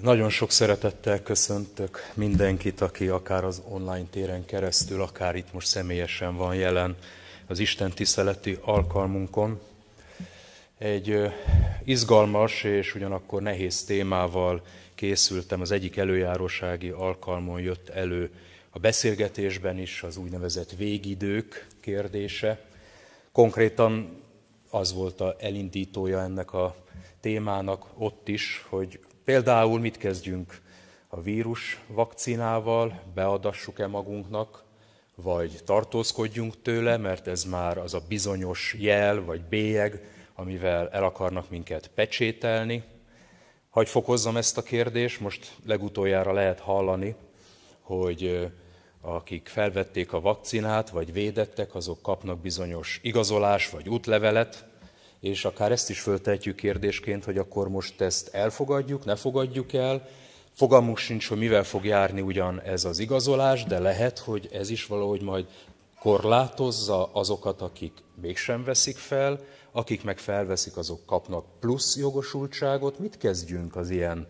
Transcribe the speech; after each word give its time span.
Nagyon 0.00 0.30
sok 0.30 0.50
szeretettel 0.50 1.22
köszöntök 1.22 1.98
mindenkit, 2.14 2.80
aki 2.80 3.08
akár 3.08 3.44
az 3.44 3.62
online 3.68 4.06
téren 4.10 4.44
keresztül, 4.44 5.02
akár 5.02 5.36
itt 5.36 5.52
most 5.52 5.66
személyesen 5.66 6.36
van 6.36 6.54
jelen 6.54 6.96
az 7.46 7.58
Isten 7.58 7.90
tiszteleti 7.90 8.58
alkalmunkon. 8.60 9.60
Egy 10.78 11.32
izgalmas 11.84 12.64
és 12.64 12.94
ugyanakkor 12.94 13.42
nehéz 13.42 13.84
témával 13.84 14.62
készültem, 14.94 15.60
az 15.60 15.70
egyik 15.70 15.96
előjárósági 15.96 16.90
alkalmon 16.90 17.60
jött 17.60 17.88
elő 17.88 18.30
a 18.70 18.78
beszélgetésben 18.78 19.78
is 19.78 20.02
az 20.02 20.16
úgynevezett 20.16 20.70
végidők 20.70 21.66
kérdése. 21.80 22.64
Konkrétan 23.32 24.22
az 24.70 24.92
volt 24.92 25.20
a 25.20 25.36
elindítója 25.38 26.20
ennek 26.20 26.52
a 26.52 26.76
témának 27.20 27.86
ott 27.96 28.28
is, 28.28 28.66
hogy 28.68 28.98
Például 29.24 29.80
mit 29.80 29.96
kezdjünk 29.96 30.60
a 31.08 31.20
vírus 31.20 31.80
vakcinával, 31.86 33.02
beadassuk-e 33.14 33.86
magunknak, 33.86 34.64
vagy 35.14 35.58
tartózkodjunk 35.64 36.62
tőle, 36.62 36.96
mert 36.96 37.26
ez 37.26 37.44
már 37.44 37.78
az 37.78 37.94
a 37.94 38.02
bizonyos 38.08 38.76
jel 38.78 39.24
vagy 39.24 39.42
bélyeg, 39.42 40.02
amivel 40.34 40.88
el 40.88 41.04
akarnak 41.04 41.50
minket 41.50 41.90
pecsételni. 41.94 42.82
Hagy 43.70 43.88
fokozzam 43.88 44.36
ezt 44.36 44.58
a 44.58 44.62
kérdést, 44.62 45.20
most 45.20 45.56
legutoljára 45.66 46.32
lehet 46.32 46.60
hallani, 46.60 47.14
hogy 47.80 48.50
akik 49.00 49.48
felvették 49.48 50.12
a 50.12 50.20
vakcinát, 50.20 50.90
vagy 50.90 51.12
védettek, 51.12 51.74
azok 51.74 52.02
kapnak 52.02 52.38
bizonyos 52.38 53.00
igazolás 53.02 53.70
vagy 53.70 53.88
útlevelet, 53.88 54.66
és 55.24 55.44
akár 55.44 55.72
ezt 55.72 55.90
is 55.90 56.00
föltetjük 56.00 56.56
kérdésként, 56.56 57.24
hogy 57.24 57.38
akkor 57.38 57.68
most 57.68 58.00
ezt 58.00 58.34
elfogadjuk, 58.34 59.04
ne 59.04 59.16
fogadjuk 59.16 59.72
el. 59.72 60.08
Fogalmunk 60.52 60.98
sincs, 60.98 61.28
hogy 61.28 61.38
mivel 61.38 61.64
fog 61.64 61.84
járni 61.84 62.20
ugyan 62.20 62.60
ez 62.60 62.84
az 62.84 62.98
igazolás, 62.98 63.64
de 63.64 63.78
lehet, 63.78 64.18
hogy 64.18 64.48
ez 64.52 64.70
is 64.70 64.86
valahogy 64.86 65.22
majd 65.22 65.46
korlátozza 66.00 67.12
azokat, 67.12 67.60
akik 67.60 67.92
mégsem 68.20 68.64
veszik 68.64 68.96
fel, 68.96 69.40
akik 69.72 70.04
meg 70.04 70.18
felveszik, 70.18 70.76
azok 70.76 71.06
kapnak 71.06 71.44
plusz 71.60 71.96
jogosultságot. 71.96 72.98
Mit 72.98 73.16
kezdjünk 73.16 73.76
az 73.76 73.90
ilyen 73.90 74.26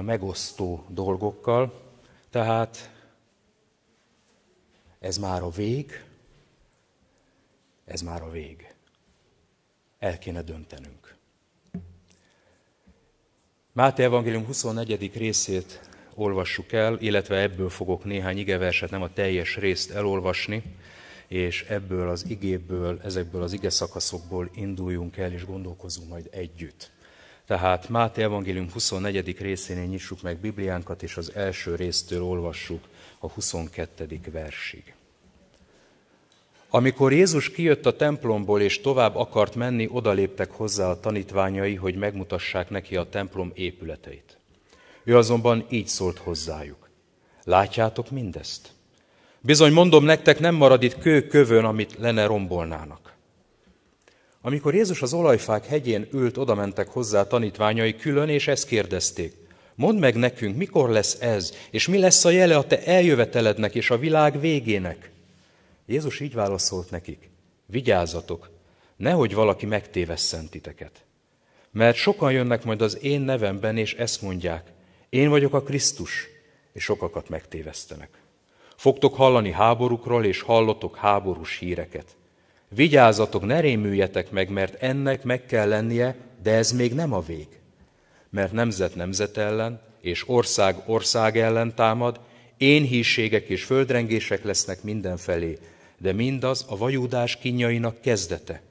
megosztó 0.00 0.84
dolgokkal? 0.88 1.72
Tehát 2.30 2.90
ez 4.98 5.18
már 5.18 5.42
a 5.42 5.50
vég, 5.50 6.04
ez 7.84 8.00
már 8.00 8.22
a 8.22 8.30
vég 8.30 8.75
el 9.98 10.18
kéne 10.18 10.42
döntenünk. 10.42 11.14
Máté 13.72 14.02
Evangélium 14.02 14.44
24. 14.44 15.16
részét 15.16 15.80
olvassuk 16.14 16.72
el, 16.72 16.98
illetve 17.00 17.40
ebből 17.40 17.68
fogok 17.68 18.04
néhány 18.04 18.38
igeverset, 18.38 18.90
nem 18.90 19.02
a 19.02 19.12
teljes 19.12 19.56
részt 19.56 19.90
elolvasni, 19.90 20.62
és 21.26 21.62
ebből 21.62 22.08
az 22.08 22.24
igéből, 22.28 23.00
ezekből 23.04 23.42
az 23.42 23.52
ige 23.52 23.70
szakaszokból 23.70 24.50
induljunk 24.54 25.16
el, 25.16 25.32
és 25.32 25.44
gondolkozunk 25.44 26.08
majd 26.08 26.28
együtt. 26.30 26.90
Tehát 27.46 27.88
Máté 27.88 28.22
Evangélium 28.22 28.70
24. 28.72 29.38
részénél 29.38 29.84
nyissuk 29.84 30.22
meg 30.22 30.36
Bibliánkat, 30.38 31.02
és 31.02 31.16
az 31.16 31.34
első 31.34 31.74
résztől 31.74 32.22
olvassuk 32.22 32.88
a 33.18 33.28
22. 33.28 34.20
versig. 34.30 34.94
Amikor 36.76 37.12
Jézus 37.12 37.50
kijött 37.50 37.86
a 37.86 37.96
templomból 37.96 38.60
és 38.60 38.80
tovább 38.80 39.16
akart 39.16 39.54
menni, 39.54 39.88
odaléptek 39.92 40.50
hozzá 40.50 40.90
a 40.90 41.00
tanítványai, 41.00 41.74
hogy 41.74 41.94
megmutassák 41.94 42.70
neki 42.70 42.96
a 42.96 43.08
templom 43.08 43.52
épületeit. 43.54 44.38
Ő 45.04 45.16
azonban 45.16 45.66
így 45.70 45.86
szólt 45.86 46.18
hozzájuk. 46.18 46.88
Látjátok 47.44 48.10
mindezt? 48.10 48.68
Bizony 49.40 49.72
mondom 49.72 50.04
nektek, 50.04 50.38
nem 50.38 50.54
marad 50.54 50.82
itt 50.82 50.98
kő 50.98 51.26
kövön, 51.26 51.64
amit 51.64 51.96
lenne 51.98 52.26
rombolnának. 52.26 53.14
Amikor 54.40 54.74
Jézus 54.74 55.02
az 55.02 55.12
olajfák 55.12 55.66
hegyén 55.66 56.08
ült, 56.12 56.36
odamentek 56.36 56.88
hozzá 56.88 57.20
a 57.20 57.26
tanítványai 57.26 57.96
külön, 57.96 58.28
és 58.28 58.48
ezt 58.48 58.66
kérdezték. 58.66 59.32
Mondd 59.74 59.98
meg 59.98 60.14
nekünk, 60.14 60.56
mikor 60.56 60.90
lesz 60.90 61.20
ez, 61.20 61.52
és 61.70 61.88
mi 61.88 61.98
lesz 61.98 62.24
a 62.24 62.30
jele 62.30 62.56
a 62.56 62.66
te 62.66 62.84
eljövetelednek 62.84 63.74
és 63.74 63.90
a 63.90 63.98
világ 63.98 64.40
végének? 64.40 65.14
Jézus 65.86 66.20
így 66.20 66.34
válaszolt 66.34 66.90
nekik, 66.90 67.30
vigyázzatok, 67.66 68.50
nehogy 68.96 69.34
valaki 69.34 69.66
megtévesszen 69.66 70.48
titeket. 70.48 71.04
Mert 71.70 71.96
sokan 71.96 72.32
jönnek 72.32 72.64
majd 72.64 72.82
az 72.82 73.02
én 73.02 73.20
nevemben, 73.20 73.76
és 73.76 73.94
ezt 73.94 74.22
mondják, 74.22 74.72
én 75.08 75.28
vagyok 75.28 75.54
a 75.54 75.62
Krisztus, 75.62 76.28
és 76.72 76.82
sokakat 76.82 77.28
megtévesztenek. 77.28 78.10
Fogtok 78.76 79.14
hallani 79.14 79.50
háborúkról, 79.50 80.24
és 80.24 80.40
hallotok 80.40 80.96
háborús 80.96 81.58
híreket. 81.58 82.16
Vigyázzatok, 82.68 83.44
ne 83.44 83.60
rémüljetek 83.60 84.30
meg, 84.30 84.50
mert 84.50 84.82
ennek 84.82 85.22
meg 85.22 85.46
kell 85.46 85.68
lennie, 85.68 86.16
de 86.42 86.50
ez 86.50 86.72
még 86.72 86.94
nem 86.94 87.12
a 87.12 87.20
vég. 87.20 87.48
Mert 88.30 88.52
nemzet 88.52 88.94
nemzet 88.94 89.36
ellen, 89.36 89.80
és 90.00 90.28
ország 90.28 90.82
ország 90.86 91.38
ellen 91.38 91.74
támad, 91.74 92.20
én 92.56 92.82
híségek 92.82 93.48
és 93.48 93.64
földrengések 93.64 94.44
lesznek 94.44 94.82
mindenfelé, 94.82 95.58
de 95.98 96.12
mindaz 96.12 96.64
a 96.68 96.76
vajúdás 96.76 97.36
kínjainak 97.36 98.00
kezdete. 98.00 98.62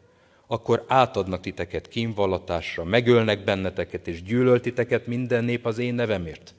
Akkor 0.47 0.85
átadnak 0.87 1.41
titeket 1.41 1.87
kínvallatásra, 1.87 2.83
megölnek 2.83 3.43
benneteket, 3.43 4.07
és 4.07 4.23
gyűlöltiteket 4.23 5.07
minden 5.07 5.43
nép 5.43 5.65
az 5.65 5.77
én 5.77 5.93
nevemért. 5.93 6.53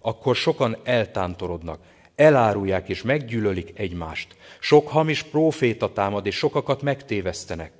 Akkor 0.00 0.36
sokan 0.36 0.76
eltántorodnak, 0.84 1.80
elárulják 2.14 2.88
és 2.88 3.02
meggyűlölik 3.02 3.72
egymást. 3.74 4.36
Sok 4.60 4.88
hamis 4.88 5.22
próféta 5.22 5.92
támad, 5.92 6.26
és 6.26 6.36
sokakat 6.36 6.82
megtévesztenek. 6.82 7.72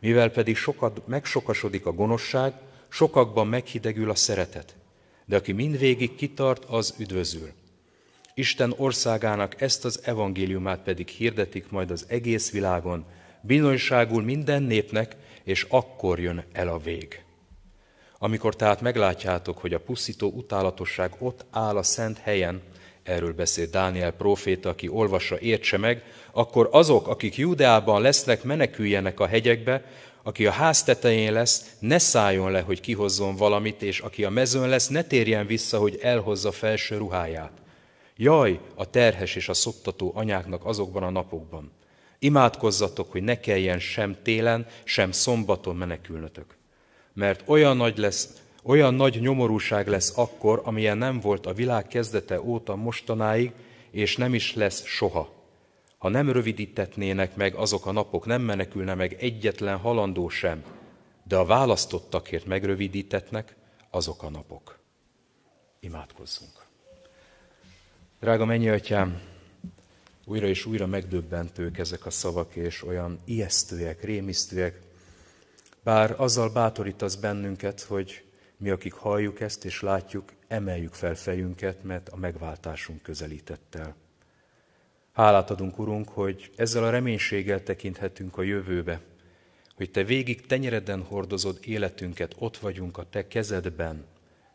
Mivel 0.00 0.30
pedig 0.30 0.56
sokat 0.56 1.06
megsokasodik 1.06 1.86
a 1.86 1.92
gonoszság, 1.92 2.52
sokakban 2.88 3.46
meghidegül 3.46 4.10
a 4.10 4.14
szeretet. 4.14 4.76
De 5.24 5.36
aki 5.36 5.52
mindvégig 5.52 6.14
kitart, 6.14 6.64
az 6.64 6.94
üdvözül. 6.98 7.50
Isten 8.36 8.74
országának 8.76 9.60
ezt 9.60 9.84
az 9.84 10.00
evangéliumát 10.04 10.80
pedig 10.82 11.08
hirdetik 11.08 11.70
majd 11.70 11.90
az 11.90 12.04
egész 12.08 12.50
világon, 12.50 13.04
bizonyságul 13.40 14.22
minden 14.22 14.62
népnek, 14.62 15.16
és 15.44 15.66
akkor 15.68 16.20
jön 16.20 16.44
el 16.52 16.68
a 16.68 16.78
vég. 16.78 17.22
Amikor 18.18 18.56
tehát 18.56 18.80
meglátjátok, 18.80 19.58
hogy 19.58 19.74
a 19.74 19.80
pusztító 19.80 20.30
utálatosság 20.30 21.12
ott 21.18 21.44
áll 21.50 21.76
a 21.76 21.82
szent 21.82 22.18
helyen, 22.18 22.62
erről 23.02 23.32
beszél 23.32 23.66
Dániel 23.66 24.12
próféta, 24.12 24.68
aki 24.68 24.88
olvassa, 24.88 25.38
értse 25.40 25.78
meg, 25.78 26.02
akkor 26.32 26.68
azok, 26.72 27.08
akik 27.08 27.36
Júdeában 27.36 28.02
lesznek, 28.02 28.42
meneküljenek 28.42 29.20
a 29.20 29.26
hegyekbe, 29.26 29.84
aki 30.22 30.46
a 30.46 30.50
ház 30.50 30.82
tetején 30.82 31.32
lesz, 31.32 31.76
ne 31.78 31.98
szálljon 31.98 32.50
le, 32.50 32.60
hogy 32.60 32.80
kihozzon 32.80 33.36
valamit, 33.36 33.82
és 33.82 34.00
aki 34.00 34.24
a 34.24 34.30
mezőn 34.30 34.68
lesz, 34.68 34.88
ne 34.88 35.02
térjen 35.02 35.46
vissza, 35.46 35.78
hogy 35.78 35.98
elhozza 36.02 36.52
felső 36.52 36.96
ruháját. 36.96 37.63
Jaj, 38.16 38.60
a 38.74 38.90
terhes 38.90 39.36
és 39.36 39.48
a 39.48 39.54
szoptató 39.54 40.12
anyáknak 40.14 40.64
azokban 40.64 41.02
a 41.02 41.10
napokban. 41.10 41.72
Imádkozzatok, 42.18 43.10
hogy 43.10 43.22
ne 43.22 43.40
kelljen 43.40 43.78
sem 43.78 44.16
télen, 44.22 44.66
sem 44.84 45.12
szombaton 45.12 45.76
menekülnötök. 45.76 46.56
Mert 47.12 47.48
olyan 47.48 47.76
nagy 47.76 47.98
lesz, 47.98 48.42
olyan 48.62 48.94
nagy 48.94 49.20
nyomorúság 49.20 49.88
lesz 49.88 50.18
akkor, 50.18 50.60
amilyen 50.64 50.98
nem 50.98 51.20
volt 51.20 51.46
a 51.46 51.52
világ 51.52 51.86
kezdete 51.86 52.40
óta 52.40 52.76
mostanáig, 52.76 53.52
és 53.90 54.16
nem 54.16 54.34
is 54.34 54.54
lesz 54.54 54.84
soha. 54.84 55.32
Ha 55.98 56.08
nem 56.08 56.30
rövidítetnének 56.30 57.36
meg 57.36 57.54
azok 57.54 57.86
a 57.86 57.92
napok, 57.92 58.26
nem 58.26 58.42
menekülne 58.42 58.94
meg 58.94 59.16
egyetlen 59.20 59.76
halandó 59.76 60.28
sem, 60.28 60.64
de 61.24 61.36
a 61.36 61.44
választottakért 61.44 62.46
megrövidítetnek 62.46 63.56
azok 63.90 64.22
a 64.22 64.30
napok. 64.30 64.78
Imádkozzunk. 65.80 66.63
Drága 68.24 68.44
mennyi 68.44 68.68
atyám, 68.68 69.20
újra 70.24 70.46
és 70.46 70.64
újra 70.64 70.86
megdöbbentők 70.86 71.78
ezek 71.78 72.06
a 72.06 72.10
szavak, 72.10 72.56
és 72.56 72.84
olyan 72.84 73.18
ijesztőek, 73.24 74.04
rémisztőek, 74.04 74.80
bár 75.82 76.14
azzal 76.20 76.50
bátorítasz 76.50 77.14
bennünket, 77.14 77.80
hogy 77.80 78.24
mi, 78.56 78.70
akik 78.70 78.92
halljuk 78.92 79.40
ezt 79.40 79.64
és 79.64 79.80
látjuk, 79.80 80.32
emeljük 80.48 80.92
fel 80.92 81.14
fejünket, 81.14 81.82
mert 81.82 82.08
a 82.08 82.16
megváltásunk 82.16 83.02
közelített 83.02 83.74
el. 83.74 83.96
Hálát 85.12 85.50
adunk, 85.50 85.78
Urunk, 85.78 86.08
hogy 86.08 86.50
ezzel 86.56 86.84
a 86.84 86.90
reménységgel 86.90 87.62
tekinthetünk 87.62 88.38
a 88.38 88.42
jövőbe, 88.42 89.00
hogy 89.74 89.90
Te 89.90 90.04
végig 90.04 90.46
tenyereden 90.46 91.02
hordozod 91.02 91.58
életünket, 91.64 92.34
ott 92.38 92.56
vagyunk 92.56 92.98
a 92.98 93.08
Te 93.10 93.26
kezedben, 93.26 94.04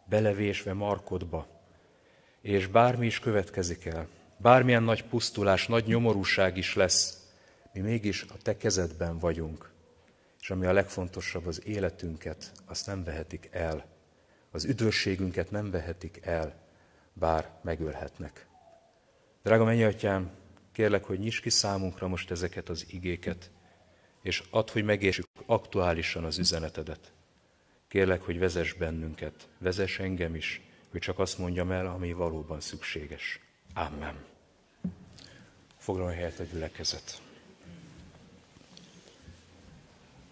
belevésve 0.06 0.74
markodba, 0.74 1.59
és 2.42 2.68
bármi 2.68 3.06
is 3.06 3.20
következik 3.20 3.86
el, 3.86 4.08
bármilyen 4.38 4.84
nagy 4.84 5.04
pusztulás, 5.04 5.68
nagy 5.68 5.86
nyomorúság 5.86 6.58
is 6.58 6.76
lesz, 6.76 7.28
mi 7.74 7.80
mégis 7.80 8.24
a 8.24 8.38
te 8.42 8.58
kezedben 8.58 9.20
vagyunk, 9.20 9.72
és 10.40 10.50
ami 10.50 10.66
a 10.66 10.74
legfontosabb, 10.74 11.48
az 11.48 11.66
életünket, 11.66 12.52
azt 12.66 12.86
nem 12.86 13.04
vehetik 13.04 13.50
el. 13.52 13.86
Az 14.52 14.66
üdvösségünket 14.66 15.52
nem 15.52 15.72
vehetik 15.72 16.20
el, 16.22 16.68
bár 17.14 17.50
megölhetnek. 17.62 18.48
Drága 19.44 19.64
mennyatyám, 19.64 20.32
kérlek, 20.72 21.04
hogy 21.04 21.20
nyisd 21.20 21.42
ki 21.42 21.50
számunkra 21.50 22.08
most 22.08 22.32
ezeket 22.32 22.70
az 22.70 22.86
igéket, 22.90 23.52
és 24.22 24.44
add, 24.50 24.72
hogy 24.72 24.84
megértsük 24.84 25.28
aktuálisan 25.46 26.24
az 26.24 26.38
üzenetedet. 26.38 27.14
Kérlek, 27.88 28.22
hogy 28.22 28.40
vezess 28.40 28.74
bennünket, 28.74 29.50
vezess 29.58 30.00
engem 30.00 30.36
is, 30.36 30.62
hogy 30.92 31.02
csak 31.02 31.20
azt 31.20 31.38
mondjam 31.38 31.72
el, 31.72 31.86
ami 31.88 32.14
valóban 32.14 32.60
szükséges. 32.60 33.40
Amen. 33.74 34.16
Foglalj 35.78 36.16
helyet 36.16 36.40
a 36.40 36.44
gyülekezet. 36.44 37.22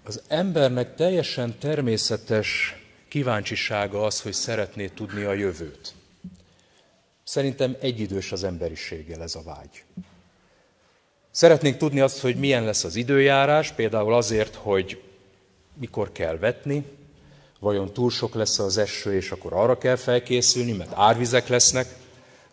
Az 0.04 0.22
embernek 0.28 0.96
teljesen 0.96 1.58
természetes 1.60 2.76
kíváncsisága 3.08 4.06
az, 4.06 4.22
hogy 4.22 4.34
szeretné 4.34 4.88
tudni 4.88 5.24
a 5.24 5.34
jövőt. 5.34 5.94
Szerintem 7.24 7.76
egyidős 7.80 8.32
az 8.32 8.44
emberiséggel 8.44 9.22
ez 9.22 9.36
a 9.36 9.44
vágy. 9.44 9.84
Szeretnénk 11.32 11.78
tudni 11.78 12.00
azt, 12.00 12.20
hogy 12.20 12.36
milyen 12.36 12.64
lesz 12.64 12.84
az 12.84 12.96
időjárás, 12.96 13.72
például 13.72 14.14
azért, 14.14 14.56
hogy 14.56 15.02
mikor 15.74 16.12
kell 16.12 16.38
vetni, 16.38 16.86
vajon 17.60 17.94
túl 17.94 18.10
sok 18.10 18.34
lesz 18.34 18.60
az 18.60 18.78
eső, 18.78 19.16
és 19.16 19.32
akkor 19.32 19.54
arra 19.54 19.78
kell 19.78 19.96
felkészülni, 19.96 20.72
mert 20.72 20.92
árvizek 20.96 21.48
lesznek, 21.48 21.96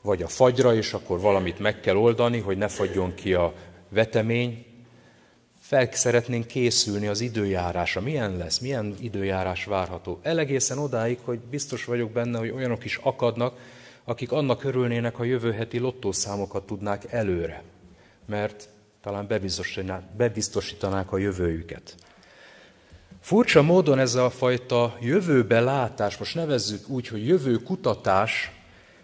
vagy 0.00 0.22
a 0.22 0.28
fagyra, 0.28 0.74
és 0.74 0.92
akkor 0.92 1.20
valamit 1.20 1.58
meg 1.58 1.80
kell 1.80 1.96
oldani, 1.96 2.38
hogy 2.38 2.56
ne 2.56 2.68
fagyjon 2.68 3.14
ki 3.14 3.34
a 3.34 3.52
vetemény. 3.88 4.66
Fel 5.60 5.88
szeretnénk 5.92 6.46
készülni 6.46 7.06
az 7.06 7.20
időjárásra. 7.20 8.00
Milyen 8.00 8.36
lesz, 8.36 8.58
milyen 8.58 8.94
időjárás 9.00 9.64
várható. 9.64 10.18
Elegészen 10.22 10.78
odáig, 10.78 11.18
hogy 11.24 11.38
biztos 11.38 11.84
vagyok 11.84 12.10
benne, 12.10 12.38
hogy 12.38 12.50
olyanok 12.50 12.84
is 12.84 12.96
akadnak, 13.02 13.58
akik 14.04 14.32
annak 14.32 14.64
örülnének, 14.64 15.14
ha 15.14 15.24
jövő 15.24 15.52
heti 15.52 15.78
lottószámokat 15.78 16.66
tudnák 16.66 17.12
előre, 17.12 17.62
mert 18.26 18.68
talán 19.02 19.26
bebiztosítanák 20.16 21.12
a 21.12 21.18
jövőjüket. 21.18 21.94
Furcsa 23.24 23.62
módon 23.62 23.98
ez 23.98 24.14
a 24.14 24.30
fajta 24.30 24.96
jövőbe 25.00 25.60
látás, 25.60 26.16
most 26.16 26.34
nevezzük 26.34 26.88
úgy, 26.88 27.08
hogy 27.08 27.26
jövő 27.26 27.56
kutatás, 27.56 28.52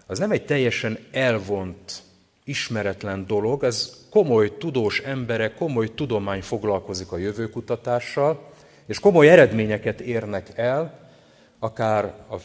az 0.06 0.18
nem 0.18 0.30
egy 0.30 0.44
teljesen 0.44 0.98
elvont, 1.10 2.02
ismeretlen 2.44 3.26
dolog, 3.26 3.64
ez 3.64 4.06
komoly 4.10 4.56
tudós 4.56 4.98
emberek, 4.98 5.54
komoly 5.54 5.94
tudomány 5.94 6.42
foglalkozik 6.42 7.12
a 7.12 7.18
jövőkutatással, 7.18 8.50
és 8.86 9.00
komoly 9.00 9.28
eredményeket 9.28 10.00
érnek 10.00 10.48
el, 10.54 11.08
akár 11.58 12.04
a 12.30 12.36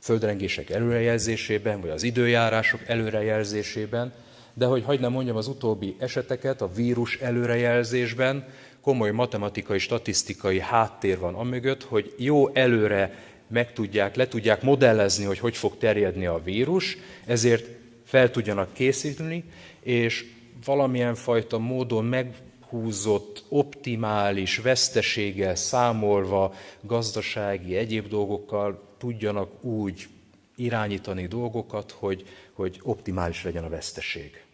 földrengések 0.00 0.70
előrejelzésében, 0.70 1.80
vagy 1.80 1.90
az 1.90 2.02
időjárások 2.02 2.80
előrejelzésében, 2.86 4.12
de 4.54 4.66
hogy 4.66 4.84
hagyd 4.84 5.00
nem 5.00 5.12
mondjam 5.12 5.36
az 5.36 5.48
utóbbi 5.48 5.96
eseteket, 5.98 6.60
a 6.60 6.72
vírus 6.72 7.16
előrejelzésben 7.16 8.44
komoly 8.80 9.10
matematikai, 9.10 9.78
statisztikai 9.78 10.60
háttér 10.60 11.18
van 11.18 11.34
amögött, 11.34 11.82
hogy 11.84 12.14
jó 12.16 12.54
előre 12.54 13.18
meg 13.46 13.72
tudják, 13.72 14.16
le 14.16 14.28
tudják 14.28 14.62
modellezni, 14.62 15.24
hogy 15.24 15.38
hogy 15.38 15.56
fog 15.56 15.78
terjedni 15.78 16.26
a 16.26 16.42
vírus, 16.42 16.96
ezért 17.26 17.68
fel 18.04 18.30
tudjanak 18.30 18.72
készíteni, 18.72 19.44
és 19.80 20.24
valamilyen 20.64 21.14
fajta 21.14 21.58
módon 21.58 22.04
meghúzott, 22.04 23.44
optimális 23.48 24.58
veszteséggel 24.58 25.54
számolva, 25.54 26.54
gazdasági, 26.80 27.76
egyéb 27.76 28.08
dolgokkal 28.08 28.82
tudjanak 28.98 29.64
úgy 29.64 30.08
irányítani 30.56 31.26
dolgokat, 31.26 31.90
hogy, 31.90 32.26
hogy 32.52 32.80
optimális 32.82 33.44
legyen 33.44 33.64
a 33.64 33.68
veszteség. 33.68 34.44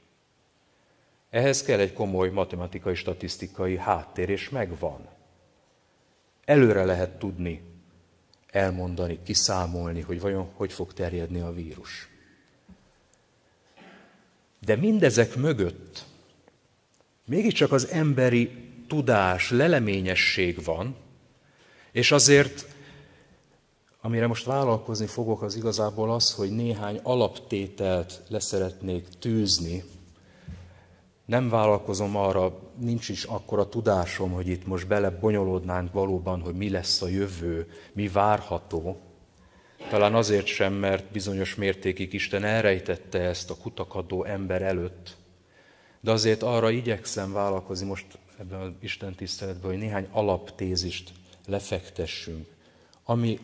Ehhez 1.36 1.62
kell 1.62 1.78
egy 1.78 1.92
komoly 1.92 2.28
matematikai, 2.30 2.94
statisztikai 2.94 3.76
háttér, 3.76 4.28
és 4.28 4.48
megvan. 4.48 5.08
Előre 6.44 6.84
lehet 6.84 7.18
tudni, 7.18 7.62
elmondani, 8.50 9.18
kiszámolni, 9.22 10.00
hogy 10.00 10.20
vajon 10.20 10.50
hogy 10.54 10.72
fog 10.72 10.92
terjedni 10.92 11.40
a 11.40 11.52
vírus. 11.52 12.08
De 14.64 14.76
mindezek 14.76 15.34
mögött 15.34 16.04
mégiscsak 17.24 17.72
az 17.72 17.88
emberi 17.88 18.50
tudás, 18.88 19.50
leleményesség 19.50 20.64
van, 20.64 20.96
és 21.92 22.12
azért 22.12 22.74
Amire 24.00 24.26
most 24.26 24.44
vállalkozni 24.44 25.06
fogok, 25.06 25.42
az 25.42 25.56
igazából 25.56 26.12
az, 26.12 26.32
hogy 26.32 26.50
néhány 26.50 27.00
alaptételt 27.02 28.22
leszeretnék 28.28 29.08
tűzni. 29.18 29.84
Nem 31.26 31.48
vállalkozom 31.48 32.16
arra, 32.16 32.58
nincs 32.78 33.08
is 33.08 33.24
akkora 33.24 33.68
tudásom, 33.68 34.32
hogy 34.32 34.48
itt 34.48 34.66
most 34.66 34.86
belebonyolódnánk 34.86 35.92
valóban, 35.92 36.40
hogy 36.40 36.54
mi 36.54 36.70
lesz 36.70 37.02
a 37.02 37.08
jövő, 37.08 37.70
mi 37.92 38.08
várható. 38.08 39.00
Talán 39.88 40.14
azért 40.14 40.46
sem, 40.46 40.72
mert 40.72 41.12
bizonyos 41.12 41.54
mértékig 41.54 42.12
Isten 42.12 42.44
elrejtette 42.44 43.18
ezt 43.18 43.50
a 43.50 43.56
kutakadó 43.56 44.24
ember 44.24 44.62
előtt. 44.62 45.16
De 46.00 46.10
azért 46.10 46.42
arra 46.42 46.70
igyekszem 46.70 47.32
vállalkozni 47.32 47.86
most 47.86 48.18
ebben 48.38 48.60
az 48.60 48.70
Isten 48.80 49.14
tiszteletben, 49.14 49.70
hogy 49.70 49.80
néhány 49.80 50.08
alaptézist 50.10 51.12
lefektessünk, 51.46 52.46
ami 53.04 53.38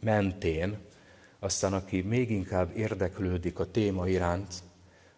mentén, 0.00 0.78
aztán 1.38 1.72
aki 1.72 2.00
még 2.00 2.30
inkább 2.30 2.76
érdeklődik 2.76 3.58
a 3.58 3.70
téma 3.70 4.08
iránt, 4.08 4.54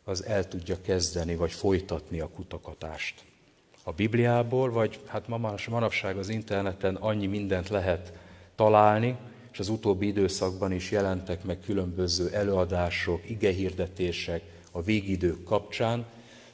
az 0.04 0.24
el 0.24 0.48
tudja 0.48 0.80
kezdeni 0.80 1.36
vagy 1.36 1.52
folytatni 1.52 2.20
a 2.20 2.28
kutakatást. 2.28 3.24
A 3.82 3.92
Bibliából, 3.92 4.70
vagy 4.70 5.00
hát 5.06 5.28
ma 5.28 5.54
manapság 5.68 6.16
az 6.16 6.28
interneten 6.28 6.94
annyi 6.94 7.26
mindent 7.26 7.68
lehet 7.68 8.12
találni, 8.54 9.16
és 9.52 9.58
az 9.58 9.68
utóbbi 9.68 10.06
időszakban 10.06 10.72
is 10.72 10.90
jelentek 10.90 11.44
meg 11.44 11.60
különböző 11.60 12.28
előadások, 12.28 13.30
igehirdetések 13.30 14.42
a 14.70 14.82
végidők 14.82 15.44
kapcsán. 15.44 16.04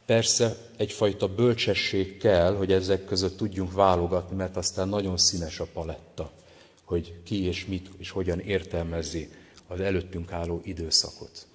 Persze 0.06 0.56
egyfajta 0.76 1.35
bölcsesség 1.35 2.17
kell, 2.17 2.56
hogy 2.56 2.73
ezek 2.73 3.05
között 3.05 3.37
tudjunk 3.37 3.73
válogatni, 3.73 4.37
mert 4.37 4.56
aztán 4.56 4.88
nagyon 4.88 5.17
színes 5.17 5.61
a 5.61 5.67
paletta 5.73 6.31
hogy 6.91 7.14
ki 7.25 7.44
és 7.44 7.67
mit 7.67 7.91
és 7.97 8.11
hogyan 8.11 8.41
értelmezi 8.41 9.29
az 9.66 9.80
előttünk 9.80 10.33
álló 10.33 10.61
időszakot. 10.64 11.47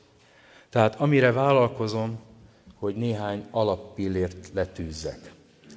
Tehát 0.75 0.95
amire 0.95 1.31
vállalkozom, 1.31 2.19
hogy 2.75 2.95
néhány 2.95 3.45
alappillért 3.51 4.49
letűzzek. 4.53 5.33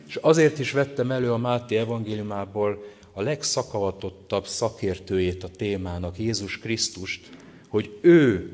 És 0.06 0.16
azért 0.16 0.58
is 0.58 0.72
vettem 0.72 1.10
elő 1.10 1.32
a 1.32 1.36
Máté 1.36 1.76
evangéliumából 1.76 2.84
a 3.12 3.22
legszakavatottabb 3.22 4.46
szakértőjét 4.46 5.44
a 5.44 5.48
témának, 5.48 6.18
Jézus 6.18 6.58
Krisztust, 6.58 7.30
hogy 7.68 7.98
ő 8.00 8.52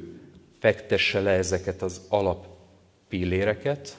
fektesse 0.59 1.21
le 1.21 1.31
ezeket 1.31 1.83
az 1.83 2.01
alappilléreket, 2.09 3.99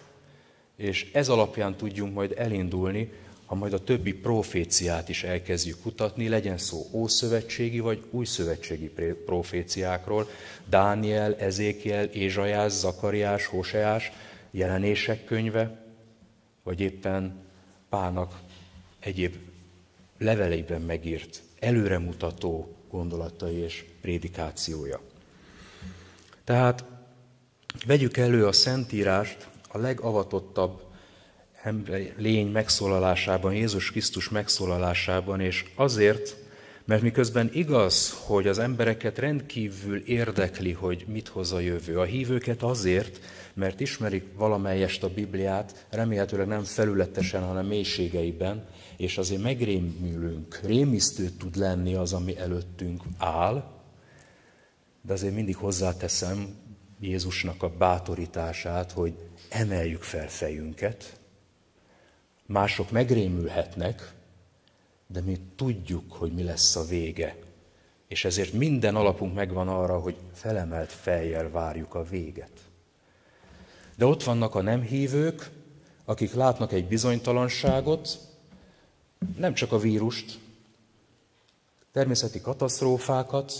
és 0.78 1.12
ez 1.14 1.30
alapján 1.30 1.76
tudjunk 1.78 2.14
majd 2.14 2.34
elindulni 2.38 3.12
ha 3.46 3.56
majd 3.56 3.74
a 3.74 3.84
többi 3.84 4.14
proféciát 4.14 5.10
is 5.10 5.24
elkezdjük 5.24 5.82
kutatni, 5.82 6.28
legyen 6.28 6.58
szó 6.58 6.88
ószövetségi 6.92 7.80
vagy 7.80 8.04
újszövetségi 8.10 8.92
proféciákról, 9.26 10.28
Dániel, 10.70 11.36
Ezékiel, 11.36 12.04
Ézsajás, 12.04 12.72
Zakariás, 12.72 13.46
Hoseás, 13.46 14.12
jelenések 14.52 15.26
könyve, 15.26 15.84
vagy 16.64 16.80
éppen 16.80 17.44
Pálnak 17.90 18.40
egyéb 19.00 19.36
leveleiben 20.18 20.82
megírt, 20.82 21.42
előremutató 21.60 22.76
gondolatai 22.90 23.56
és 23.56 23.86
prédikációja. 24.02 25.02
Tehát 26.44 26.86
vegyük 27.86 28.18
elő 28.18 28.46
a 28.46 28.52
Szentírást, 28.52 29.48
a 29.68 29.78
legavatottabb 29.78 30.85
lény 32.18 32.48
megszólalásában, 32.48 33.54
Jézus 33.54 33.92
Krisztus 33.92 34.30
megszólalásában, 34.30 35.40
és 35.40 35.66
azért, 35.76 36.36
mert 36.86 37.02
miközben 37.02 37.50
igaz, 37.54 38.18
hogy 38.26 38.48
az 38.48 38.60
embereket 38.60 39.18
rendkívül 39.18 39.98
érdekli, 39.98 40.72
hogy 40.72 41.06
mit 41.08 41.28
hoz 41.28 41.52
a 41.52 41.60
jövő. 41.60 42.00
A 42.00 42.04
hívőket 42.04 42.64
azért, 42.64 43.20
mert 43.54 43.80
ismerik 43.80 44.24
valamelyest 44.36 45.04
a 45.04 45.10
Bibliát, 45.10 45.86
remélhetőleg 45.90 46.48
nem 46.48 46.64
felületesen, 46.64 47.44
hanem 47.44 47.66
mélységeiben, 47.66 48.68
és 48.98 49.18
azért 49.18 49.42
megrémülünk, 49.42 50.60
rémisztő 50.64 51.30
tud 51.30 51.56
lenni 51.56 51.96
az, 51.96 52.14
ami 52.14 52.38
előttünk 52.38 53.02
áll, 53.18 53.64
de 55.02 55.14
azért 55.14 55.36
mindig 55.36 55.56
hozzáteszem 55.56 56.48
Jézusnak 57.00 57.64
a 57.64 57.70
bátorítását, 57.70 58.92
hogy 58.92 59.14
emeljük 59.50 60.02
fel 60.02 60.30
fejünket, 60.30 61.20
Mások 62.46 62.92
megrémülhetnek, 62.92 64.14
de 65.08 65.22
mi 65.22 65.40
tudjuk, 65.56 66.14
hogy 66.14 66.34
mi 66.34 66.44
lesz 66.44 66.76
a 66.76 66.86
vége, 66.86 67.36
És 68.08 68.26
ezért 68.26 68.54
minden 68.54 68.96
alapunk 68.96 69.34
megvan 69.34 69.68
arra, 69.68 70.00
hogy 70.00 70.16
felemelt 70.34 70.92
fejjel 70.92 71.50
várjuk 71.50 71.94
a 71.94 72.04
véget. 72.04 72.52
De 73.96 74.06
ott 74.06 74.24
vannak 74.24 74.56
a 74.56 74.62
nem 74.62 74.82
hívők, 74.82 75.50
akik 76.06 76.34
látnak 76.34 76.72
egy 76.72 76.88
bizonytalanságot, 76.88 78.20
nem 79.38 79.54
csak 79.54 79.72
a 79.72 79.80
vírust, 79.80 80.40
természeti 81.92 82.42
katasztrófákat, 82.42 83.54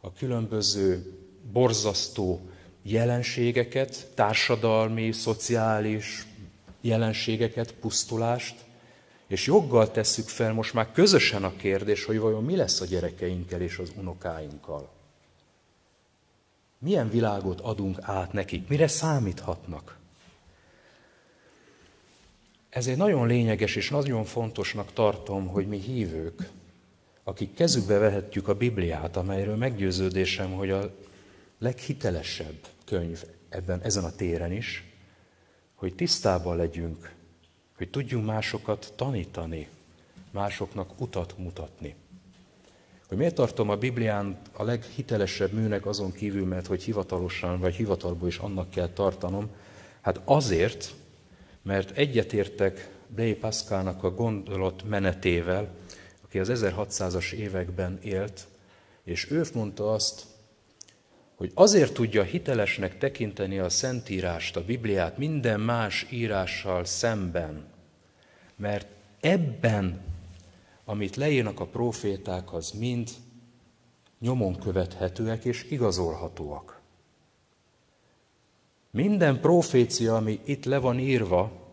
a 0.00 0.12
különböző 0.12 1.18
borzasztó 1.52 2.40
jelenségeket, 2.82 4.10
társadalmi, 4.14 5.12
szociális 5.12 6.26
jelenségeket, 6.80 7.72
pusztulást, 7.72 8.64
és 9.26 9.46
joggal 9.46 9.90
tesszük 9.90 10.28
fel 10.28 10.52
most 10.52 10.74
már 10.74 10.92
közösen 10.92 11.44
a 11.44 11.56
kérdés, 11.56 12.04
hogy 12.04 12.18
vajon 12.18 12.44
mi 12.44 12.56
lesz 12.56 12.80
a 12.80 12.86
gyerekeinkkel 12.86 13.60
és 13.60 13.78
az 13.78 13.92
unokáinkkal. 13.96 14.90
Milyen 16.78 17.10
világot 17.10 17.60
adunk 17.60 17.98
át 18.00 18.32
nekik? 18.32 18.68
Mire 18.68 18.86
számíthatnak? 18.86 19.96
Ezért 22.68 22.98
nagyon 22.98 23.26
lényeges 23.26 23.76
és 23.76 23.90
nagyon 23.90 24.24
fontosnak 24.24 24.92
tartom, 24.92 25.46
hogy 25.46 25.66
mi 25.66 25.78
hívők, 25.78 26.50
akik 27.24 27.54
kezükbe 27.54 27.98
vehetjük 27.98 28.48
a 28.48 28.54
Bibliát, 28.54 29.16
amelyről 29.16 29.56
meggyőződésem, 29.56 30.52
hogy 30.52 30.70
a 30.70 30.94
leghitelesebb 31.58 32.66
könyv 32.84 33.24
ebben, 33.48 33.80
ezen 33.82 34.04
a 34.04 34.12
téren 34.12 34.52
is, 34.52 34.87
hogy 35.78 35.94
tisztában 35.94 36.56
legyünk, 36.56 37.14
hogy 37.76 37.90
tudjunk 37.90 38.26
másokat 38.26 38.92
tanítani, 38.96 39.68
másoknak 40.30 41.00
utat 41.00 41.34
mutatni. 41.38 41.94
Hogy 43.08 43.16
miért 43.16 43.34
tartom 43.34 43.68
a 43.68 43.76
Biblián 43.76 44.38
a 44.52 44.62
leghitelesebb 44.62 45.52
műnek 45.52 45.86
azon 45.86 46.12
kívül, 46.12 46.46
mert 46.46 46.66
hogy 46.66 46.82
hivatalosan 46.82 47.60
vagy 47.60 47.74
hivatalból 47.74 48.28
is 48.28 48.38
annak 48.38 48.70
kell 48.70 48.88
tartanom, 48.88 49.50
hát 50.00 50.20
azért, 50.24 50.94
mert 51.62 51.96
egyetértek 51.96 52.90
Blaise 53.06 53.38
Pascalnak 53.38 54.02
a 54.02 54.14
gondolat 54.14 54.82
menetével, 54.88 55.68
aki 56.24 56.38
az 56.38 56.50
1600-as 56.52 57.32
években 57.32 57.98
élt, 58.02 58.46
és 59.04 59.30
ő 59.30 59.44
mondta 59.54 59.92
azt, 59.92 60.26
hogy 61.38 61.50
azért 61.54 61.94
tudja 61.94 62.22
hitelesnek 62.22 62.98
tekinteni 62.98 63.58
a 63.58 63.68
Szentírást, 63.68 64.56
a 64.56 64.64
Bibliát 64.64 65.18
minden 65.18 65.60
más 65.60 66.06
írással 66.10 66.84
szemben, 66.84 67.66
mert 68.56 68.86
ebben, 69.20 70.00
amit 70.84 71.16
leírnak 71.16 71.60
a 71.60 71.66
proféták, 71.66 72.52
az 72.52 72.70
mind 72.70 73.10
nyomon 74.18 74.56
követhetőek 74.56 75.44
és 75.44 75.66
igazolhatóak. 75.70 76.80
Minden 78.90 79.40
profécia, 79.40 80.16
ami 80.16 80.40
itt 80.44 80.64
le 80.64 80.78
van 80.78 80.98
írva, 80.98 81.67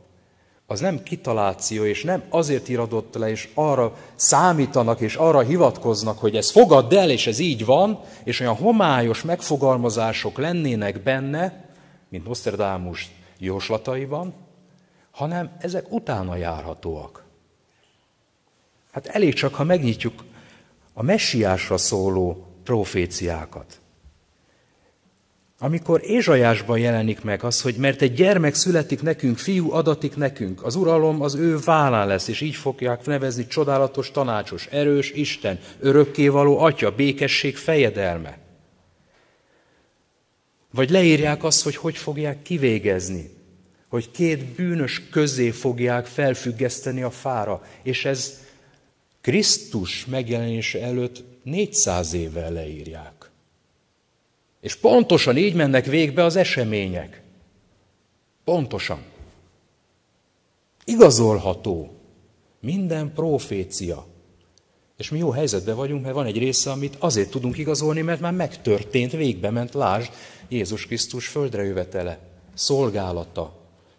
az 0.67 0.79
nem 0.79 1.03
kitaláció, 1.03 1.85
és 1.85 2.03
nem 2.03 2.23
azért 2.29 2.69
iradott 2.69 3.15
le, 3.15 3.29
és 3.29 3.49
arra 3.53 3.97
számítanak, 4.15 4.99
és 4.99 5.15
arra 5.15 5.39
hivatkoznak, 5.39 6.19
hogy 6.19 6.35
ez 6.35 6.51
fogadd 6.51 6.93
el, 6.93 7.09
és 7.09 7.27
ez 7.27 7.39
így 7.39 7.65
van, 7.65 7.99
és 8.23 8.39
olyan 8.39 8.55
homályos 8.55 9.21
megfogalmazások 9.21 10.37
lennének 10.37 11.03
benne, 11.03 11.69
mint 12.09 12.25
Nostradamus 12.25 13.11
jóslataiban, 13.37 14.33
hanem 15.11 15.55
ezek 15.59 15.91
utána 15.91 16.35
járhatóak. 16.35 17.23
Hát 18.91 19.07
elég 19.07 19.33
csak, 19.33 19.55
ha 19.55 19.63
megnyitjuk 19.63 20.23
a 20.93 21.03
messiásra 21.03 21.77
szóló 21.77 22.45
proféciákat. 22.63 23.79
Amikor 25.65 26.01
Ézsajásban 26.03 26.79
jelenik 26.79 27.21
meg 27.21 27.43
az, 27.43 27.61
hogy 27.61 27.75
mert 27.75 28.01
egy 28.01 28.13
gyermek 28.13 28.53
születik 28.53 29.01
nekünk, 29.01 29.37
fiú 29.37 29.71
adatik 29.71 30.15
nekünk, 30.15 30.63
az 30.63 30.75
uralom 30.75 31.21
az 31.21 31.35
ő 31.35 31.57
vállán 31.57 32.07
lesz, 32.07 32.27
és 32.27 32.41
így 32.41 32.55
fogják 32.55 33.05
nevezni 33.05 33.47
csodálatos, 33.47 34.11
tanácsos, 34.11 34.65
erős 34.65 35.11
Isten, 35.11 35.59
örökkévaló 35.79 36.59
atya, 36.59 36.91
békesség 36.91 37.57
fejedelme. 37.57 38.37
Vagy 40.71 40.89
leírják 40.89 41.43
azt, 41.43 41.63
hogy 41.63 41.75
hogy 41.75 41.97
fogják 41.97 42.41
kivégezni, 42.41 43.29
hogy 43.89 44.11
két 44.11 44.45
bűnös 44.45 45.01
közé 45.11 45.49
fogják 45.49 46.05
felfüggeszteni 46.05 47.01
a 47.01 47.11
fára, 47.11 47.61
és 47.83 48.05
ez 48.05 48.39
Krisztus 49.21 50.05
megjelenése 50.05 50.81
előtt 50.81 51.23
400 51.43 52.13
évvel 52.13 52.51
leírják. 52.51 53.14
És 54.65 54.75
pontosan 54.75 55.37
így 55.37 55.53
mennek 55.53 55.85
végbe 55.85 56.23
az 56.23 56.35
események. 56.35 57.21
Pontosan. 58.43 59.03
Igazolható. 60.85 61.93
Minden 62.59 63.13
profécia. 63.13 64.05
És 64.97 65.09
mi 65.09 65.17
jó 65.17 65.29
helyzetben 65.29 65.75
vagyunk, 65.75 66.03
mert 66.03 66.13
van 66.13 66.25
egy 66.25 66.37
része, 66.37 66.71
amit 66.71 66.95
azért 66.99 67.29
tudunk 67.29 67.57
igazolni, 67.57 68.01
mert 68.01 68.19
már 68.19 68.33
megtörtént, 68.33 69.11
végbe 69.11 69.49
ment, 69.49 69.73
lásd, 69.73 70.11
Jézus 70.47 70.85
Krisztus 70.85 71.27
földre 71.27 71.63
jövetele, 71.63 72.19
szolgálata, 72.53 73.53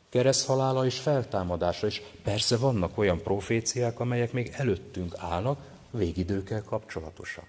kereszthalála 0.08 0.86
és 0.86 0.98
feltámadása. 0.98 1.86
És 1.86 2.02
persze 2.22 2.56
vannak 2.56 2.98
olyan 2.98 3.22
proféciák, 3.22 4.00
amelyek 4.00 4.32
még 4.32 4.52
előttünk 4.56 5.14
állnak, 5.18 5.58
végidőkkel 5.90 6.62
kapcsolatosan. 6.62 7.44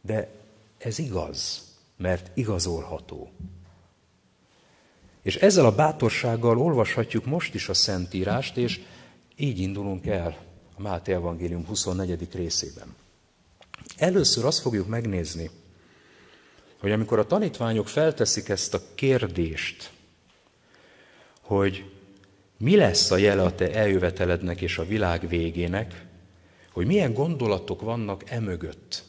De 0.00 0.40
ez 0.84 0.98
igaz, 0.98 1.70
mert 1.96 2.30
igazolható. 2.34 3.30
És 5.22 5.36
ezzel 5.36 5.66
a 5.66 5.74
bátorsággal 5.74 6.58
olvashatjuk 6.58 7.24
most 7.24 7.54
is 7.54 7.68
a 7.68 7.74
Szentírást, 7.74 8.56
és 8.56 8.80
így 9.36 9.58
indulunk 9.58 10.06
el 10.06 10.38
a 10.76 10.80
Máté 10.82 11.12
Evangélium 11.12 11.66
24. 11.66 12.28
részében. 12.32 12.94
Először 13.96 14.44
azt 14.44 14.60
fogjuk 14.60 14.88
megnézni, 14.88 15.50
hogy 16.80 16.92
amikor 16.92 17.18
a 17.18 17.26
tanítványok 17.26 17.88
felteszik 17.88 18.48
ezt 18.48 18.74
a 18.74 18.80
kérdést, 18.94 19.90
hogy 21.40 21.90
mi 22.58 22.76
lesz 22.76 23.10
a 23.10 23.16
jele 23.16 23.42
a 23.42 23.54
te 23.54 23.74
eljövetelednek 23.74 24.60
és 24.60 24.78
a 24.78 24.84
világ 24.84 25.28
végének, 25.28 26.06
hogy 26.72 26.86
milyen 26.86 27.12
gondolatok 27.12 27.80
vannak 27.80 28.30
emögött, 28.30 29.04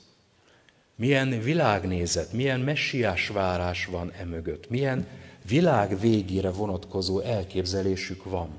milyen 1.04 1.42
világnézet, 1.42 2.34
milyen 2.34 2.60
messiás 2.60 3.28
várás 3.28 3.86
van 3.86 4.12
emögött, 4.20 4.70
milyen 4.70 5.08
világ 5.48 6.00
végére 6.00 6.50
vonatkozó 6.50 7.20
elképzelésük 7.20 8.24
van. 8.24 8.50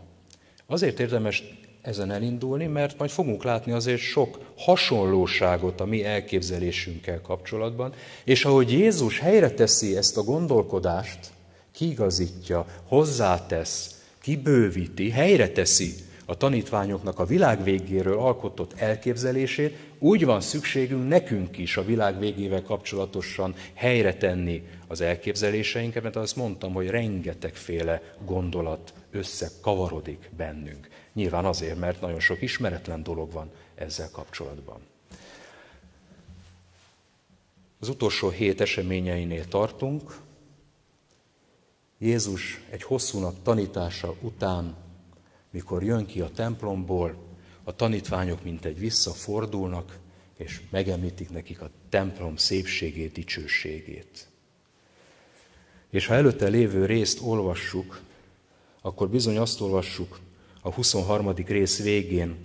Azért 0.66 1.00
érdemes 1.00 1.42
ezen 1.82 2.10
elindulni, 2.10 2.66
mert 2.66 2.98
majd 2.98 3.10
fogunk 3.10 3.44
látni 3.44 3.72
azért 3.72 4.00
sok 4.00 4.38
hasonlóságot 4.56 5.80
a 5.80 5.84
mi 5.84 6.04
elképzelésünkkel 6.04 7.20
kapcsolatban, 7.20 7.92
és 8.24 8.44
ahogy 8.44 8.72
Jézus 8.72 9.18
helyre 9.18 9.50
teszi 9.50 9.96
ezt 9.96 10.16
a 10.16 10.22
gondolkodást, 10.22 11.18
kiigazítja, 11.72 12.66
hozzátesz, 12.88 14.02
kibővíti, 14.20 15.10
helyre 15.10 15.48
teszi 15.48 15.94
a 16.26 16.36
tanítványoknak 16.36 17.18
a 17.18 17.26
világ 17.26 17.62
végéről 17.62 18.18
alkotott 18.18 18.72
elképzelését, 18.76 19.76
úgy 20.04 20.24
van 20.24 20.40
szükségünk 20.40 21.08
nekünk 21.08 21.58
is 21.58 21.76
a 21.76 21.84
világ 21.84 22.18
végével 22.18 22.62
kapcsolatosan 22.62 23.54
helyre 23.74 24.14
tenni 24.14 24.62
az 24.86 25.00
elképzeléseinket, 25.00 26.02
mert 26.02 26.16
azt 26.16 26.36
mondtam, 26.36 26.72
hogy 26.72 26.86
rengetegféle 26.86 28.16
gondolat 28.24 28.94
összekavarodik 29.10 30.30
bennünk. 30.36 30.88
Nyilván 31.12 31.44
azért, 31.44 31.78
mert 31.78 32.00
nagyon 32.00 32.20
sok 32.20 32.42
ismeretlen 32.42 33.02
dolog 33.02 33.32
van 33.32 33.50
ezzel 33.74 34.10
kapcsolatban. 34.10 34.80
Az 37.80 37.88
utolsó 37.88 38.28
hét 38.28 38.60
eseményeinél 38.60 39.48
tartunk. 39.48 40.16
Jézus 41.98 42.60
egy 42.70 42.82
hosszú 42.82 43.18
nap 43.18 43.42
tanítása 43.42 44.14
után 44.20 44.76
mikor 45.50 45.82
jön 45.82 46.06
ki 46.06 46.20
a 46.20 46.30
templomból, 46.30 47.33
a 47.64 47.76
tanítványok 47.76 48.42
mint 48.42 48.64
egy 48.64 48.78
visszafordulnak, 48.78 49.98
és 50.36 50.60
megemlítik 50.70 51.30
nekik 51.30 51.60
a 51.60 51.70
templom 51.88 52.36
szépségét, 52.36 53.12
dicsőségét. 53.12 54.28
És 55.90 56.06
ha 56.06 56.14
előtte 56.14 56.48
lévő 56.48 56.86
részt 56.86 57.20
olvassuk, 57.22 58.00
akkor 58.80 59.08
bizony 59.08 59.38
azt 59.38 59.60
olvassuk 59.60 60.20
a 60.60 60.72
23. 60.72 61.34
rész 61.34 61.82
végén, 61.82 62.36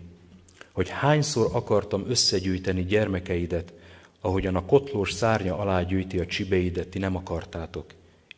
hogy 0.71 0.89
hányszor 0.89 1.49
akartam 1.53 2.09
összegyűjteni 2.09 2.83
gyermekeidet, 2.83 3.73
ahogyan 4.21 4.55
a 4.55 4.65
kotlós 4.65 5.13
szárnya 5.13 5.57
alá 5.57 5.81
gyűjti 5.81 6.19
a 6.19 6.25
csibeidet, 6.25 6.87
ti 6.87 6.99
nem 6.99 7.15
akartátok. 7.15 7.85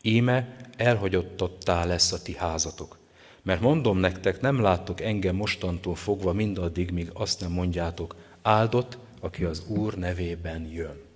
Íme 0.02 0.56
elhagyottattá 0.78 1.86
lesz 1.86 2.12
a 2.12 2.22
ti 2.22 2.34
házatok. 2.34 3.01
Mert 3.44 3.62
mondom 3.62 3.98
nektek, 3.98 4.42
nem 4.42 4.62
láttok 4.62 5.02
engem 5.02 5.36
mostantól 5.36 5.96
fogva 5.96 6.34
mindaddig, 6.34 6.92
míg 6.92 7.10
azt 7.14 7.40
nem 7.40 7.52
mondjátok, 7.52 8.16
áldott 8.42 8.98
aki 9.20 9.44
az 9.44 9.64
Úr 9.68 9.94
nevében 9.94 10.66
jön. 10.66 11.10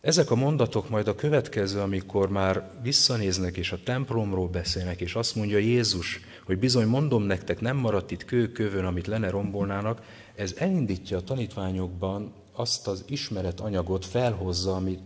Ezek 0.00 0.30
a 0.30 0.34
mondatok 0.34 0.88
majd 0.88 1.08
a 1.08 1.14
következő, 1.14 1.80
amikor 1.80 2.30
már 2.30 2.70
visszanéznek 2.82 3.56
és 3.56 3.72
a 3.72 3.82
templomról 3.82 4.48
beszélnek, 4.48 5.00
és 5.00 5.14
azt 5.14 5.34
mondja 5.34 5.58
Jézus, 5.58 6.20
hogy 6.44 6.58
bizony 6.58 6.86
mondom 6.86 7.22
nektek, 7.22 7.60
nem 7.60 7.76
maradt 7.76 8.10
itt 8.10 8.24
kő 8.24 8.52
kövön, 8.52 8.84
amit 8.84 9.06
lenne 9.06 9.30
rombolnának, 9.30 10.02
ez 10.34 10.54
elindítja 10.58 11.16
a 11.16 11.22
tanítványokban 11.22 12.32
azt 12.52 12.88
az 12.88 13.04
ismeret 13.06 13.60
anyagot, 13.60 14.04
felhozza, 14.04 14.74
amit 14.74 15.00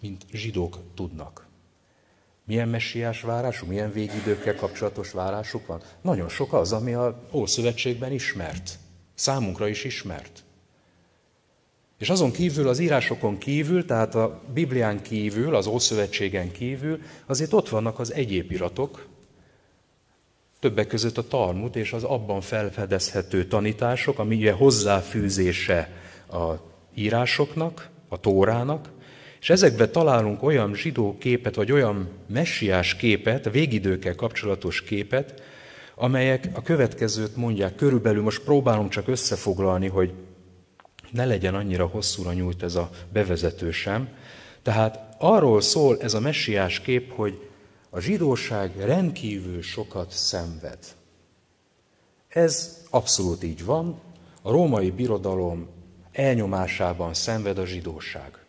mint 0.00 0.24
zsidók 0.32 0.78
tudnak. 0.94 1.43
Milyen 2.46 2.68
messiás 2.68 3.20
várásuk, 3.20 3.68
milyen 3.68 3.92
végidőkkel 3.92 4.54
kapcsolatos 4.54 5.10
várásuk 5.10 5.66
van? 5.66 5.82
Nagyon 6.00 6.28
sok 6.28 6.52
az, 6.52 6.72
ami 6.72 6.94
a 6.94 7.28
Ószövetségben 7.32 8.12
ismert. 8.12 8.78
Számunkra 9.14 9.68
is 9.68 9.84
ismert. 9.84 10.44
És 11.98 12.10
azon 12.10 12.32
kívül, 12.32 12.68
az 12.68 12.78
írásokon 12.78 13.38
kívül, 13.38 13.84
tehát 13.84 14.14
a 14.14 14.40
Biblián 14.54 15.02
kívül, 15.02 15.54
az 15.54 15.66
Ószövetségen 15.66 16.52
kívül, 16.52 17.00
azért 17.26 17.52
ott 17.52 17.68
vannak 17.68 17.98
az 17.98 18.12
egyéb 18.12 18.50
iratok, 18.50 19.06
többek 20.64 20.86
között 20.86 21.18
a 21.18 21.28
Talmud 21.28 21.76
és 21.76 21.92
az 21.92 22.04
abban 22.04 22.40
felfedezhető 22.40 23.46
tanítások, 23.46 24.18
ami 24.18 24.34
ugye 24.36 24.52
hozzáfűzése 24.52 25.90
a 26.30 26.52
írásoknak, 26.94 27.90
a 28.08 28.20
Tórának, 28.20 28.88
és 29.44 29.50
ezekben 29.50 29.92
találunk 29.92 30.42
olyan 30.42 30.74
zsidó 30.74 31.18
képet, 31.18 31.54
vagy 31.54 31.72
olyan 31.72 32.08
messiás 32.26 32.96
képet, 32.96 33.50
végidőkkel 33.50 34.14
kapcsolatos 34.14 34.82
képet, 34.82 35.42
amelyek 35.94 36.48
a 36.52 36.62
következőt 36.62 37.36
mondják. 37.36 37.74
Körülbelül 37.74 38.22
most 38.22 38.42
próbálom 38.42 38.88
csak 38.88 39.08
összefoglalni, 39.08 39.88
hogy 39.88 40.12
ne 41.10 41.24
legyen 41.24 41.54
annyira 41.54 41.86
hosszúra 41.86 42.32
nyújt 42.32 42.62
ez 42.62 42.74
a 42.74 42.90
bevezető 43.12 43.70
sem. 43.70 44.08
Tehát 44.62 45.16
arról 45.18 45.60
szól 45.60 46.00
ez 46.00 46.14
a 46.14 46.20
messiás 46.20 46.80
kép, 46.80 47.12
hogy 47.12 47.48
a 47.90 48.00
zsidóság 48.00 48.72
rendkívül 48.76 49.62
sokat 49.62 50.10
szenved. 50.10 50.78
Ez 52.28 52.82
abszolút 52.90 53.42
így 53.42 53.64
van. 53.64 54.00
A 54.42 54.50
római 54.50 54.90
birodalom 54.90 55.68
elnyomásában 56.12 57.14
szenved 57.14 57.58
a 57.58 57.66
zsidóság. 57.66 58.43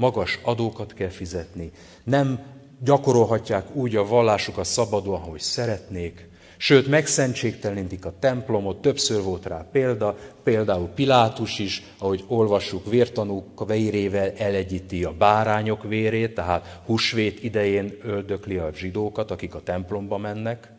Magas 0.00 0.38
adókat 0.42 0.94
kell 0.94 1.08
fizetni, 1.08 1.70
nem 2.04 2.40
gyakorolhatják 2.82 3.74
úgy 3.74 3.96
a 3.96 4.06
vallásukat 4.06 4.64
szabadon, 4.64 5.14
ahogy 5.14 5.40
szeretnék, 5.40 6.28
Sőt, 6.62 6.88
megszentségtelenítik 6.88 8.04
a 8.04 8.12
templomot, 8.18 8.80
többször 8.80 9.22
volt 9.22 9.46
rá 9.46 9.66
példa, 9.72 10.16
például 10.42 10.86
Pilátus 10.86 11.58
is, 11.58 11.82
ahogy 11.98 12.24
olvassuk, 12.26 12.90
vértanúk 12.90 13.66
vérével 13.66 14.32
elegyíti 14.36 15.04
a 15.04 15.12
bárányok 15.12 15.82
vérét, 15.82 16.34
tehát 16.34 16.80
húsvét 16.86 17.42
idején 17.42 17.96
öldökli 18.02 18.56
a 18.56 18.70
zsidókat, 18.74 19.30
akik 19.30 19.54
a 19.54 19.62
templomba 19.62 20.18
mennek. 20.18 20.72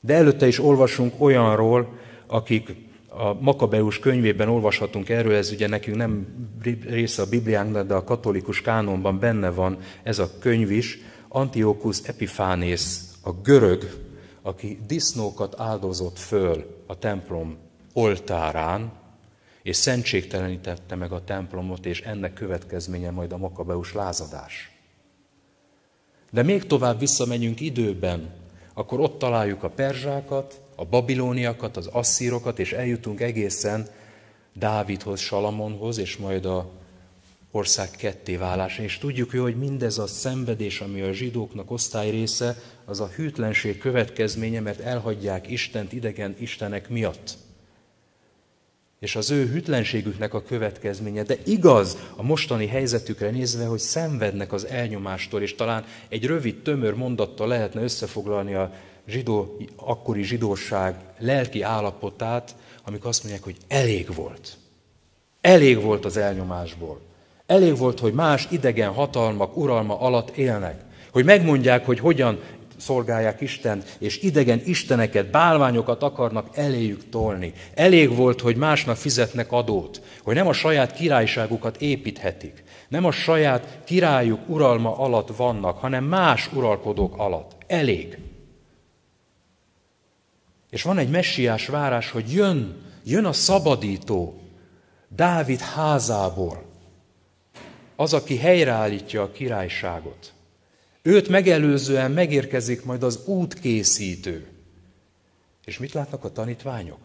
De 0.00 0.14
előtte 0.14 0.46
is 0.46 0.58
olvasunk 0.58 1.20
olyanról, 1.20 1.98
akik 2.26 2.89
a 3.20 3.36
Makabeus 3.40 3.98
könyvében 3.98 4.48
olvashatunk 4.48 5.08
erről, 5.08 5.34
ez 5.34 5.50
ugye 5.50 5.68
nekünk 5.68 5.96
nem 5.96 6.26
része 6.88 7.22
a 7.22 7.28
Bibliánknak, 7.28 7.86
de 7.86 7.94
a 7.94 8.04
katolikus 8.04 8.60
kánonban 8.60 9.18
benne 9.18 9.50
van 9.50 9.78
ez 10.02 10.18
a 10.18 10.30
könyv 10.38 10.70
is, 10.70 10.98
Antiochus 11.28 11.98
Epiphanész, 12.04 13.14
a 13.22 13.32
görög 13.32 14.08
aki 14.42 14.78
disznókat 14.86 15.60
áldozott 15.60 16.18
föl 16.18 16.82
a 16.86 16.98
templom 16.98 17.56
oltárán, 17.92 18.92
és 19.62 19.76
szentségtelenítette 19.76 20.94
meg 20.94 21.12
a 21.12 21.24
templomot, 21.24 21.86
és 21.86 22.00
ennek 22.00 22.32
következménye 22.32 23.10
majd 23.10 23.32
a 23.32 23.36
makabeus 23.36 23.92
lázadás. 23.92 24.70
De 26.30 26.42
még 26.42 26.66
tovább 26.66 26.98
visszamegyünk 26.98 27.60
időben, 27.60 28.30
akkor 28.74 29.00
ott 29.00 29.18
találjuk 29.18 29.62
a 29.62 29.70
perzsákat, 29.70 30.60
a 30.80 30.84
babilóniakat, 30.84 31.76
az 31.76 31.86
asszírokat, 31.86 32.58
és 32.58 32.72
eljutunk 32.72 33.20
egészen 33.20 33.88
Dávidhoz, 34.52 35.20
Salamonhoz, 35.20 35.98
és 35.98 36.16
majd 36.16 36.44
a 36.44 36.70
ország 37.50 37.90
ketté 37.90 38.36
válása. 38.36 38.82
És 38.82 38.98
tudjuk 38.98 39.32
jó, 39.32 39.42
hogy 39.42 39.56
mindez 39.56 39.98
a 39.98 40.06
szenvedés, 40.06 40.80
ami 40.80 41.00
a 41.00 41.12
zsidóknak 41.12 41.70
osztály 41.70 42.10
része, 42.10 42.56
az 42.84 43.00
a 43.00 43.10
hűtlenség 43.16 43.78
következménye, 43.78 44.60
mert 44.60 44.80
elhagyják 44.80 45.50
Istent 45.50 45.92
idegen 45.92 46.36
Istenek 46.38 46.88
miatt. 46.88 47.36
És 49.00 49.16
az 49.16 49.30
ő 49.30 49.46
hűtlenségüknek 49.46 50.34
a 50.34 50.42
következménye. 50.42 51.22
De 51.22 51.36
igaz 51.44 51.96
a 52.16 52.22
mostani 52.22 52.66
helyzetükre 52.66 53.30
nézve, 53.30 53.64
hogy 53.64 53.78
szenvednek 53.78 54.52
az 54.52 54.66
elnyomástól, 54.66 55.42
és 55.42 55.54
talán 55.54 55.84
egy 56.08 56.26
rövid, 56.26 56.62
tömör 56.62 56.94
mondattal 56.94 57.48
lehetne 57.48 57.82
összefoglalni 57.82 58.54
a 58.54 58.72
zsidó, 59.10 59.56
akkori 59.76 60.22
zsidóság 60.22 60.94
lelki 61.18 61.62
állapotát, 61.62 62.54
amikor 62.84 63.08
azt 63.08 63.22
mondják, 63.22 63.44
hogy 63.44 63.56
elég 63.68 64.14
volt. 64.14 64.56
Elég 65.40 65.82
volt 65.82 66.04
az 66.04 66.16
elnyomásból. 66.16 67.00
Elég 67.46 67.76
volt, 67.76 68.00
hogy 68.00 68.12
más 68.12 68.46
idegen 68.50 68.92
hatalmak 68.92 69.56
uralma 69.56 70.00
alatt 70.00 70.36
élnek. 70.36 70.84
Hogy 71.12 71.24
megmondják, 71.24 71.86
hogy 71.86 71.98
hogyan 71.98 72.40
szolgálják 72.76 73.40
Istent, 73.40 73.96
és 73.98 74.22
idegen 74.22 74.62
isteneket, 74.64 75.30
bálványokat 75.30 76.02
akarnak 76.02 76.48
eléjük 76.56 77.08
tolni. 77.08 77.52
Elég 77.74 78.16
volt, 78.16 78.40
hogy 78.40 78.56
másnak 78.56 78.96
fizetnek 78.96 79.52
adót, 79.52 80.02
hogy 80.22 80.34
nem 80.34 80.46
a 80.46 80.52
saját 80.52 80.92
királyságukat 80.92 81.80
építhetik, 81.80 82.64
nem 82.88 83.04
a 83.04 83.10
saját 83.10 83.78
királyuk 83.84 84.40
uralma 84.46 84.98
alatt 84.98 85.36
vannak, 85.36 85.78
hanem 85.78 86.04
más 86.04 86.50
uralkodók 86.52 87.18
alatt. 87.18 87.56
Elég. 87.66 88.18
És 90.70 90.82
van 90.82 90.98
egy 90.98 91.10
messiás 91.10 91.66
várás, 91.66 92.10
hogy 92.10 92.32
jön, 92.32 92.82
jön 93.04 93.24
a 93.24 93.32
szabadító 93.32 94.40
Dávid 95.08 95.58
házából, 95.60 96.64
az, 97.96 98.12
aki 98.12 98.36
helyreállítja 98.36 99.22
a 99.22 99.32
királyságot. 99.32 100.32
Őt 101.02 101.28
megelőzően 101.28 102.10
megérkezik 102.10 102.84
majd 102.84 103.02
az 103.02 103.26
útkészítő. 103.26 104.48
És 105.64 105.78
mit 105.78 105.92
látnak 105.92 106.24
a 106.24 106.32
tanítványok? 106.32 106.98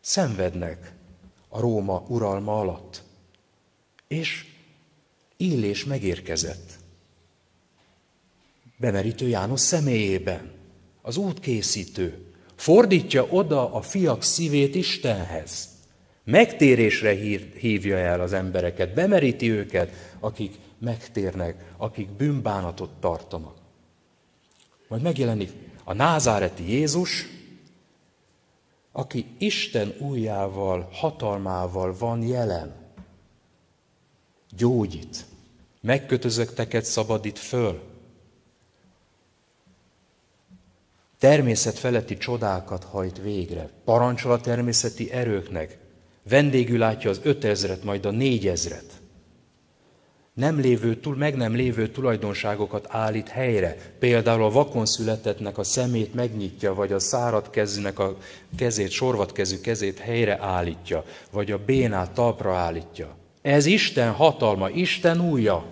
Szenvednek 0.00 0.92
a 1.48 1.60
Róma 1.60 2.04
uralma 2.08 2.60
alatt. 2.60 3.02
És 4.08 4.46
Illés 5.36 5.84
megérkezett. 5.84 6.72
Bemerítő 8.76 9.28
János 9.28 9.60
személyében. 9.60 10.50
Az 11.02 11.16
útkészítő. 11.16 12.31
Fordítja 12.54 13.26
oda 13.30 13.74
a 13.74 13.82
fiak 13.82 14.22
szívét 14.22 14.74
Istenhez. 14.74 15.68
Megtérésre 16.24 17.12
hívja 17.58 17.96
el 17.96 18.20
az 18.20 18.32
embereket, 18.32 18.94
bemeríti 18.94 19.50
őket, 19.50 20.16
akik 20.20 20.54
megtérnek, 20.78 21.74
akik 21.76 22.08
bűnbánatot 22.08 22.90
tartanak. 23.00 23.56
Majd 24.88 25.02
megjelenik 25.02 25.52
a 25.84 25.92
názáreti 25.92 26.70
Jézus, 26.70 27.26
aki 28.92 29.26
Isten 29.38 29.94
újjával, 29.98 30.88
hatalmával 30.92 31.96
van 31.98 32.22
jelen. 32.22 32.74
Gyógyít, 34.56 35.24
megkötözötteket 35.80 36.84
szabadít 36.84 37.38
föl. 37.38 37.91
Természet 41.22 41.78
feletti 41.78 42.16
csodákat 42.16 42.84
hajt 42.84 43.18
végre, 43.22 43.68
parancsol 43.84 44.32
a 44.32 44.40
természeti 44.40 45.12
erőknek, 45.12 45.78
vendégül 46.28 46.78
látja 46.78 47.10
az 47.10 47.20
ötezret, 47.22 47.84
majd 47.84 48.04
a 48.06 48.10
négyezret 48.10 49.00
nem 50.34 50.60
lévő, 50.60 50.96
túl, 50.96 51.16
meg 51.16 51.36
nem 51.36 51.54
lévő 51.54 51.88
tulajdonságokat 51.88 52.86
állít 52.88 53.28
helyre. 53.28 53.76
Például 53.98 54.42
a 54.42 54.50
vakon 54.50 54.86
születettnek 54.86 55.58
a 55.58 55.62
szemét 55.62 56.14
megnyitja, 56.14 56.74
vagy 56.74 56.92
a 56.92 56.98
szárad 56.98 57.50
kezűnek 57.50 57.98
a 57.98 58.16
kezét, 58.56 58.90
sorvat 58.90 59.32
kezű 59.32 59.60
kezét 59.60 59.98
helyre 59.98 60.38
állítja, 60.40 61.04
vagy 61.30 61.50
a 61.50 61.64
bénát 61.64 62.10
talpra 62.10 62.54
állítja. 62.54 63.16
Ez 63.42 63.66
Isten 63.66 64.12
hatalma, 64.12 64.68
Isten 64.68 65.30
újja. 65.30 65.64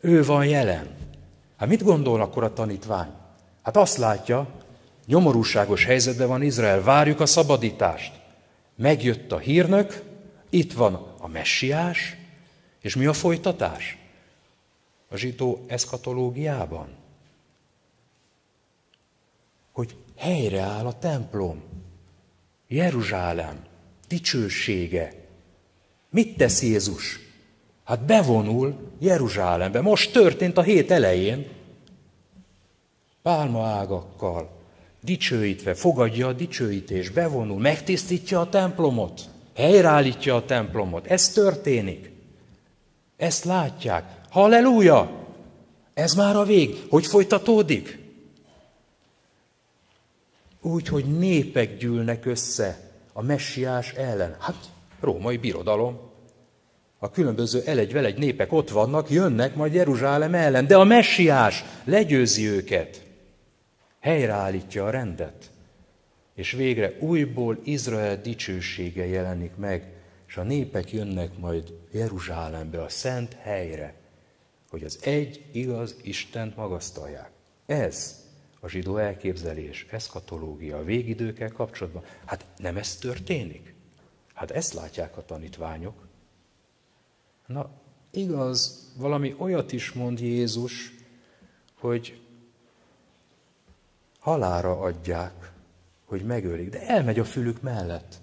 Ő 0.00 0.24
van 0.24 0.46
jelen. 0.46 0.86
Hát 1.56 1.68
mit 1.68 1.82
gondol 1.82 2.20
akkor 2.20 2.44
a 2.44 2.52
tanítvány? 2.52 3.15
Hát 3.66 3.76
azt 3.76 3.96
látja, 3.96 4.48
nyomorúságos 5.06 5.84
helyzetben 5.84 6.28
van 6.28 6.42
Izrael, 6.42 6.82
várjuk 6.82 7.20
a 7.20 7.26
szabadítást. 7.26 8.12
Megjött 8.76 9.32
a 9.32 9.38
hírnök, 9.38 10.02
itt 10.50 10.72
van 10.72 11.14
a 11.20 11.28
messiás, 11.28 12.16
és 12.80 12.96
mi 12.96 13.06
a 13.06 13.12
folytatás? 13.12 13.98
A 15.08 15.16
zsidó 15.16 15.64
eszkatológiában. 15.66 16.88
Hogy 19.72 19.96
helyreáll 20.16 20.86
a 20.86 20.98
templom. 20.98 21.62
Jeruzsálem 22.68 23.64
dicsősége. 24.08 25.12
Mit 26.10 26.36
tesz 26.36 26.62
Jézus? 26.62 27.20
Hát 27.84 28.04
bevonul 28.04 28.92
Jeruzsálembe. 28.98 29.80
Most 29.80 30.12
történt 30.12 30.56
a 30.56 30.62
hét 30.62 30.90
elején. 30.90 31.55
Pálmaágakkal, 33.26 34.50
dicsőítve, 35.00 35.74
fogadja 35.74 36.26
a 36.26 36.32
dicsőítés, 36.32 37.08
bevonul, 37.10 37.60
megtisztítja 37.60 38.40
a 38.40 38.48
templomot, 38.48 39.20
helyreállítja 39.54 40.34
a 40.34 40.44
templomot. 40.44 41.06
Ez 41.06 41.28
történik. 41.28 42.10
Ezt 43.16 43.44
látják. 43.44 44.20
Halleluja! 44.30 45.10
Ez 45.94 46.14
már 46.14 46.36
a 46.36 46.44
vég. 46.44 46.86
Hogy 46.88 47.06
folytatódik? 47.06 47.98
Úgy, 50.60 50.88
hogy 50.88 51.18
népek 51.18 51.76
gyűlnek 51.76 52.26
össze 52.26 52.90
a 53.12 53.22
messiás 53.22 53.92
ellen. 53.92 54.36
Hát, 54.38 54.70
római 55.00 55.36
birodalom. 55.36 56.00
A 56.98 57.10
különböző 57.10 57.62
elegy-velegy 57.64 58.18
népek 58.18 58.52
ott 58.52 58.70
vannak, 58.70 59.10
jönnek 59.10 59.54
majd 59.54 59.74
Jeruzsálem 59.74 60.34
ellen, 60.34 60.66
de 60.66 60.76
a 60.76 60.84
messiás 60.84 61.64
legyőzi 61.84 62.46
őket. 62.46 63.04
Helyreállítja 64.06 64.84
a 64.84 64.90
rendet. 64.90 65.50
És 66.34 66.52
végre 66.52 66.96
újból 67.00 67.60
Izrael 67.64 68.20
dicsősége 68.20 69.06
jelenik 69.06 69.56
meg, 69.56 69.92
és 70.26 70.36
a 70.36 70.42
népek 70.42 70.92
jönnek 70.92 71.38
majd 71.38 71.72
Jeruzsálembe, 71.90 72.82
a 72.82 72.88
szent 72.88 73.32
helyre, 73.34 73.94
hogy 74.68 74.84
az 74.84 74.98
egy 75.02 75.44
igaz 75.52 75.96
Istent 76.02 76.56
magasztalják. 76.56 77.30
Ez 77.66 78.24
a 78.60 78.68
zsidó 78.68 78.96
elképzelés, 78.96 79.86
eszkatológia 79.90 80.76
a 80.76 80.84
végidőkkel 80.84 81.50
kapcsolatban. 81.52 82.04
Hát 82.24 82.46
nem 82.56 82.76
ez 82.76 82.96
történik? 82.96 83.74
Hát 84.34 84.50
ezt 84.50 84.72
látják 84.72 85.16
a 85.16 85.24
tanítványok. 85.24 86.06
Na, 87.46 87.70
igaz, 88.10 88.92
valami 88.96 89.34
olyat 89.38 89.72
is 89.72 89.92
mond 89.92 90.20
Jézus, 90.20 90.94
hogy 91.74 92.25
halára 94.26 94.80
adják, 94.80 95.52
hogy 96.04 96.22
megölik, 96.22 96.68
de 96.68 96.86
elmegy 96.86 97.18
a 97.18 97.24
fülük 97.24 97.62
mellett. 97.62 98.14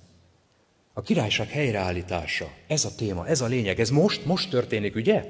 A 0.93 1.01
királyság 1.01 1.49
helyreállítása, 1.49 2.49
ez 2.67 2.85
a 2.85 2.95
téma, 2.97 3.27
ez 3.27 3.41
a 3.41 3.45
lényeg, 3.45 3.79
ez 3.79 3.89
most, 3.89 4.25
most 4.25 4.49
történik, 4.49 4.95
ugye? 4.95 5.25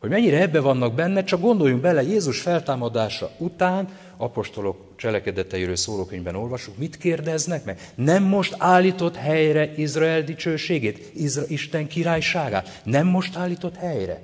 Hogy 0.00 0.10
mennyire 0.10 0.40
ebbe 0.40 0.60
vannak 0.60 0.94
benne, 0.94 1.24
csak 1.24 1.40
gondoljunk 1.40 1.80
bele, 1.80 2.02
Jézus 2.02 2.40
feltámadása 2.40 3.30
után, 3.38 3.88
apostolok 4.16 4.76
cselekedeteiről 4.96 5.76
szóló 5.76 6.08
olvasunk, 6.34 6.78
mit 6.78 6.96
kérdeznek 6.96 7.64
meg? 7.64 7.80
Nem 7.94 8.22
most 8.22 8.54
állított 8.58 9.16
helyre 9.16 9.74
Izrael 9.76 10.22
dicsőségét, 10.22 11.12
Isten 11.48 11.86
királyságát? 11.86 12.80
Nem 12.84 13.06
most 13.06 13.36
állított 13.36 13.76
helyre? 13.76 14.20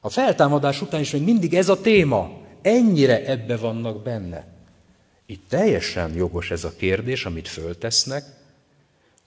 A 0.00 0.08
feltámadás 0.08 0.82
után 0.82 1.00
is 1.00 1.10
még 1.10 1.22
mindig 1.22 1.54
ez 1.54 1.68
a 1.68 1.80
téma. 1.80 2.39
Ennyire 2.62 3.26
ebbe 3.26 3.56
vannak 3.56 4.02
benne. 4.02 4.46
Itt 5.26 5.48
teljesen 5.48 6.14
jogos 6.14 6.50
ez 6.50 6.64
a 6.64 6.76
kérdés, 6.76 7.24
amit 7.24 7.48
föltesznek. 7.48 8.24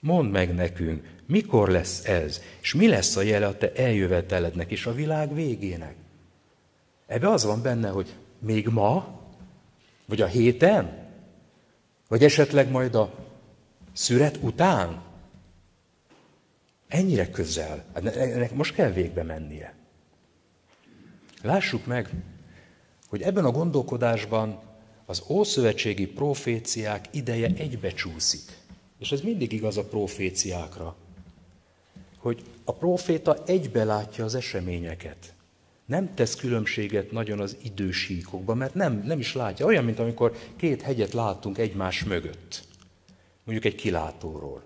Mondd 0.00 0.30
meg 0.30 0.54
nekünk, 0.54 1.08
mikor 1.26 1.68
lesz 1.68 2.04
ez, 2.04 2.40
és 2.60 2.74
mi 2.74 2.88
lesz 2.88 3.16
a 3.16 3.22
jele 3.22 3.46
a 3.46 3.58
te 3.58 3.72
eljövetelednek 3.72 4.70
és 4.70 4.86
a 4.86 4.92
világ 4.92 5.34
végének? 5.34 5.94
Ebbe 7.06 7.30
az 7.30 7.44
van 7.44 7.62
benne, 7.62 7.88
hogy 7.88 8.14
még 8.38 8.68
ma, 8.68 9.20
vagy 10.06 10.20
a 10.20 10.26
héten, 10.26 11.08
vagy 12.08 12.24
esetleg 12.24 12.70
majd 12.70 12.94
a 12.94 13.14
szüret 13.92 14.38
után. 14.40 15.02
Ennyire 16.88 17.30
közel. 17.30 17.84
Hát 17.94 18.16
ennek 18.16 18.54
most 18.54 18.74
kell 18.74 18.90
végbe 18.90 19.22
mennie. 19.22 19.74
Lássuk 21.42 21.86
meg, 21.86 22.10
hogy 23.14 23.22
ebben 23.22 23.44
a 23.44 23.50
gondolkodásban 23.50 24.60
az 25.06 25.22
ószövetségi 25.28 26.06
proféciák 26.06 27.08
ideje 27.10 27.50
egybecsúszik. 27.56 28.58
És 28.98 29.12
ez 29.12 29.20
mindig 29.20 29.52
igaz 29.52 29.76
a 29.76 29.84
proféciákra 29.84 30.96
hogy 32.24 32.42
a 32.64 32.72
proféta 32.72 33.42
egybe 33.46 33.84
látja 33.84 34.24
az 34.24 34.34
eseményeket. 34.34 35.34
Nem 35.86 36.14
tesz 36.14 36.34
különbséget 36.34 37.10
nagyon 37.10 37.40
az 37.40 37.56
idősíkokban, 37.62 38.56
mert 38.56 38.74
nem, 38.74 39.02
nem 39.06 39.18
is 39.18 39.34
látja. 39.34 39.66
Olyan, 39.66 39.84
mint 39.84 39.98
amikor 39.98 40.36
két 40.56 40.82
hegyet 40.82 41.12
látunk 41.12 41.58
egymás 41.58 42.04
mögött. 42.04 42.62
Mondjuk 43.44 43.72
egy 43.72 43.80
kilátóról. 43.80 44.62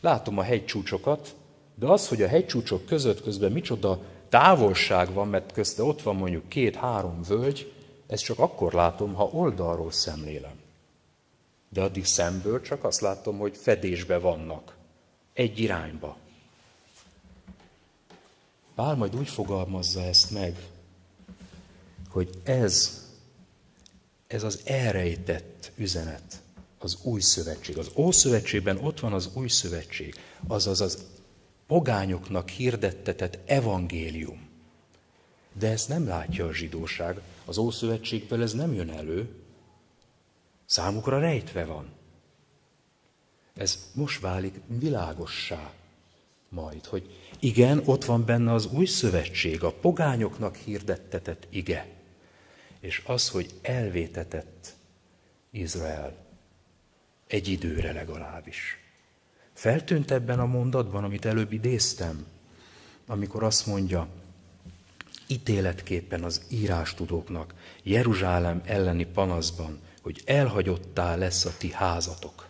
Látom 0.00 0.38
a 0.38 0.42
hegycsúcsokat, 0.42 1.34
de 1.74 1.86
az, 1.86 2.08
hogy 2.08 2.22
a 2.22 2.28
hegycsúcsok 2.28 2.86
között 2.86 3.22
közben 3.22 3.52
micsoda 3.52 4.02
távolság 4.34 5.12
van, 5.12 5.28
mert 5.28 5.52
közte 5.52 5.82
ott 5.82 6.02
van 6.02 6.16
mondjuk 6.16 6.48
két-három 6.48 7.22
völgy, 7.22 7.72
ezt 8.06 8.24
csak 8.24 8.38
akkor 8.38 8.72
látom, 8.72 9.14
ha 9.14 9.24
oldalról 9.24 9.92
szemlélem. 9.92 10.60
De 11.68 11.82
addig 11.82 12.04
szemből 12.04 12.60
csak 12.60 12.84
azt 12.84 13.00
látom, 13.00 13.38
hogy 13.38 13.56
fedésbe 13.56 14.18
vannak 14.18 14.76
egy 15.32 15.58
irányba. 15.58 16.16
Pál 18.74 18.94
majd 18.94 19.16
úgy 19.16 19.28
fogalmazza 19.28 20.02
ezt 20.02 20.30
meg, 20.30 20.56
hogy 22.10 22.30
ez, 22.44 23.04
ez 24.26 24.42
az 24.42 24.60
elrejtett 24.64 25.72
üzenet, 25.76 26.42
az 26.78 26.98
új 27.02 27.20
szövetség. 27.20 27.78
Az 27.78 27.90
Ószövetségben 27.96 28.78
ott 28.78 29.00
van 29.00 29.12
az 29.12 29.30
új 29.34 29.48
szövetség, 29.48 30.14
azaz 30.46 30.80
az 30.80 31.04
pogányoknak 31.74 32.48
hirdettetett 32.48 33.38
evangélium. 33.46 34.48
De 35.52 35.70
ezt 35.70 35.88
nem 35.88 36.06
látja 36.06 36.46
a 36.46 36.52
zsidóság, 36.52 37.20
az 37.44 37.58
Ószövetségből 37.58 38.42
ez 38.42 38.52
nem 38.52 38.72
jön 38.72 38.90
elő, 38.90 39.28
számukra 40.64 41.18
rejtve 41.18 41.64
van. 41.64 41.92
Ez 43.54 43.90
most 43.94 44.20
válik 44.20 44.60
világossá 44.66 45.72
majd, 46.48 46.84
hogy 46.84 47.18
igen, 47.38 47.82
ott 47.84 48.04
van 48.04 48.24
benne 48.24 48.52
az 48.52 48.66
új 48.66 48.86
szövetség, 48.86 49.62
a 49.62 49.72
pogányoknak 49.72 50.56
hirdettetett 50.56 51.46
ige, 51.50 51.88
és 52.80 53.02
az, 53.06 53.28
hogy 53.28 53.50
elvétetett 53.62 54.74
Izrael 55.50 56.16
egy 57.26 57.48
időre 57.48 57.92
legalábbis. 57.92 58.83
Feltűnt 59.54 60.10
ebben 60.10 60.40
a 60.40 60.46
mondatban, 60.46 61.04
amit 61.04 61.24
előbb 61.24 61.52
idéztem, 61.52 62.26
amikor 63.06 63.42
azt 63.42 63.66
mondja, 63.66 64.08
ítéletképpen 65.26 66.24
az 66.24 66.42
írástudóknak 66.48 67.54
Jeruzsálem 67.82 68.62
elleni 68.64 69.06
panaszban, 69.06 69.80
hogy 70.02 70.22
elhagyottá 70.24 71.14
lesz 71.14 71.44
a 71.44 71.56
ti 71.58 71.70
házatok. 71.70 72.48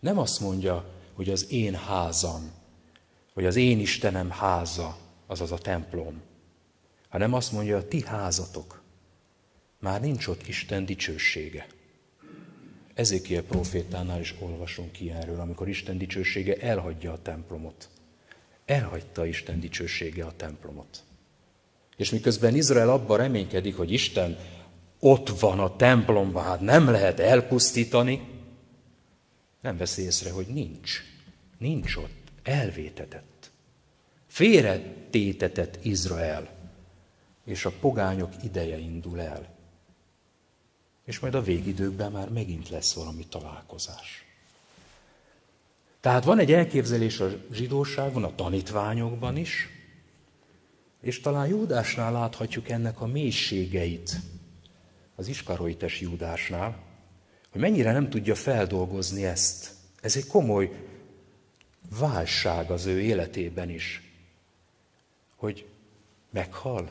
Nem 0.00 0.18
azt 0.18 0.40
mondja, 0.40 0.84
hogy 1.12 1.30
az 1.30 1.50
én 1.50 1.74
házam, 1.74 2.50
vagy 3.34 3.46
az 3.46 3.56
én 3.56 3.80
Istenem 3.80 4.30
háza, 4.30 4.96
azaz 5.26 5.52
a 5.52 5.58
templom, 5.58 6.22
hanem 7.08 7.32
azt 7.32 7.52
mondja, 7.52 7.76
a 7.76 7.88
ti 7.88 8.02
házatok. 8.02 8.82
Már 9.78 10.00
nincs 10.00 10.26
ott 10.26 10.46
Isten 10.46 10.84
dicsősége. 10.84 11.66
Ezékiel 12.96 13.42
profétánál 13.42 14.20
is 14.20 14.34
olvasunk 14.38 14.92
ki 14.92 15.10
erről, 15.10 15.40
amikor 15.40 15.68
Isten 15.68 15.98
dicsősége 15.98 16.56
elhagyja 16.56 17.12
a 17.12 17.22
templomot. 17.22 17.88
Elhagyta 18.64 19.26
Isten 19.26 19.60
dicsősége 19.60 20.24
a 20.24 20.32
templomot. 20.36 21.02
És 21.96 22.10
miközben 22.10 22.54
Izrael 22.54 22.90
abban 22.90 23.16
reménykedik, 23.16 23.76
hogy 23.76 23.92
Isten 23.92 24.38
ott 24.98 25.28
van 25.28 25.60
a 25.60 25.76
templomban, 25.76 26.44
hát 26.44 26.60
nem 26.60 26.90
lehet 26.90 27.20
elpusztítani, 27.20 28.28
nem 29.60 29.76
veszi 29.76 30.02
észre, 30.02 30.30
hogy 30.30 30.46
nincs. 30.46 31.02
Nincs 31.58 31.96
ott. 31.96 32.32
Elvétetett. 32.42 33.50
Félretétetett 34.26 35.78
Izrael. 35.84 36.48
És 37.44 37.64
a 37.64 37.72
pogányok 37.80 38.32
ideje 38.44 38.78
indul 38.78 39.20
el. 39.20 39.55
És 41.06 41.18
majd 41.18 41.34
a 41.34 41.42
végidőkben 41.42 42.12
már 42.12 42.28
megint 42.28 42.68
lesz 42.68 42.94
valami 42.94 43.26
találkozás. 43.26 44.24
Tehát 46.00 46.24
van 46.24 46.38
egy 46.38 46.52
elképzelés 46.52 47.20
a 47.20 47.28
zsidóságon, 47.52 48.24
a 48.24 48.34
tanítványokban 48.34 49.36
is, 49.36 49.68
és 51.00 51.20
talán 51.20 51.46
Júdásnál 51.46 52.12
láthatjuk 52.12 52.68
ennek 52.68 53.00
a 53.00 53.06
mélységeit, 53.06 54.16
az 55.14 55.28
iskaroites 55.28 56.00
Júdásnál, 56.00 56.82
hogy 57.50 57.60
mennyire 57.60 57.92
nem 57.92 58.08
tudja 58.08 58.34
feldolgozni 58.34 59.24
ezt. 59.24 59.70
Ez 60.00 60.16
egy 60.16 60.26
komoly 60.26 60.86
válság 61.98 62.70
az 62.70 62.86
ő 62.86 63.00
életében 63.00 63.70
is. 63.70 64.12
Hogy 65.36 65.66
meghal, 66.30 66.90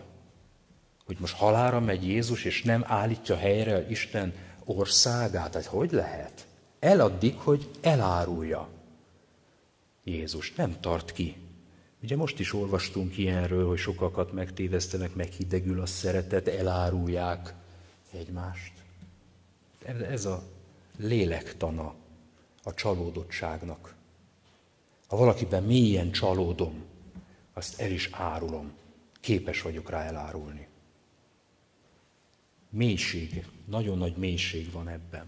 hogy 1.06 1.18
most 1.20 1.36
halára 1.36 1.80
megy 1.80 2.08
Jézus, 2.08 2.46
és 2.46 2.63
nem 2.63 2.84
állítja 2.88 3.36
helyre 3.36 3.89
Isten 3.89 4.34
országát. 4.65 5.54
Hát 5.54 5.65
hogy 5.65 5.91
lehet? 5.91 6.48
Eladdig, 6.80 7.38
hogy 7.38 7.70
elárulja. 7.82 8.70
Jézus 10.04 10.54
nem 10.54 10.80
tart 10.80 11.12
ki. 11.12 11.36
Ugye 12.04 12.15
most 12.15 12.39
is 12.39 12.54
olvastunk 12.54 13.18
ilyenről, 13.18 13.68
hogy 13.68 13.78
sokakat 13.78 14.34
megtévesztenek, 14.34 15.15
meghidegül 15.15 15.82
a 15.82 15.86
szeretet, 15.86 16.48
elárulják 16.48 17.54
egymást. 18.12 18.74
Ez 20.10 20.26
a 20.26 20.44
lélektana 20.98 21.96
a 22.63 22.74
csalódottságnak. 22.74 23.96
Ha 25.08 25.18
valakiben 25.18 25.63
mélyen 25.63 26.12
csalódom, 26.12 26.84
azt 27.54 27.82
el 27.82 27.91
is 27.91 28.10
árulom. 28.12 28.74
Képes 29.20 29.62
vagyok 29.62 29.89
rá 29.89 30.02
elárulni. 30.04 30.64
Mélység, 32.77 33.43
nagyon 33.69 33.97
nagy 33.97 34.13
mélység 34.17 34.71
van 34.71 34.88
ebben. 34.88 35.25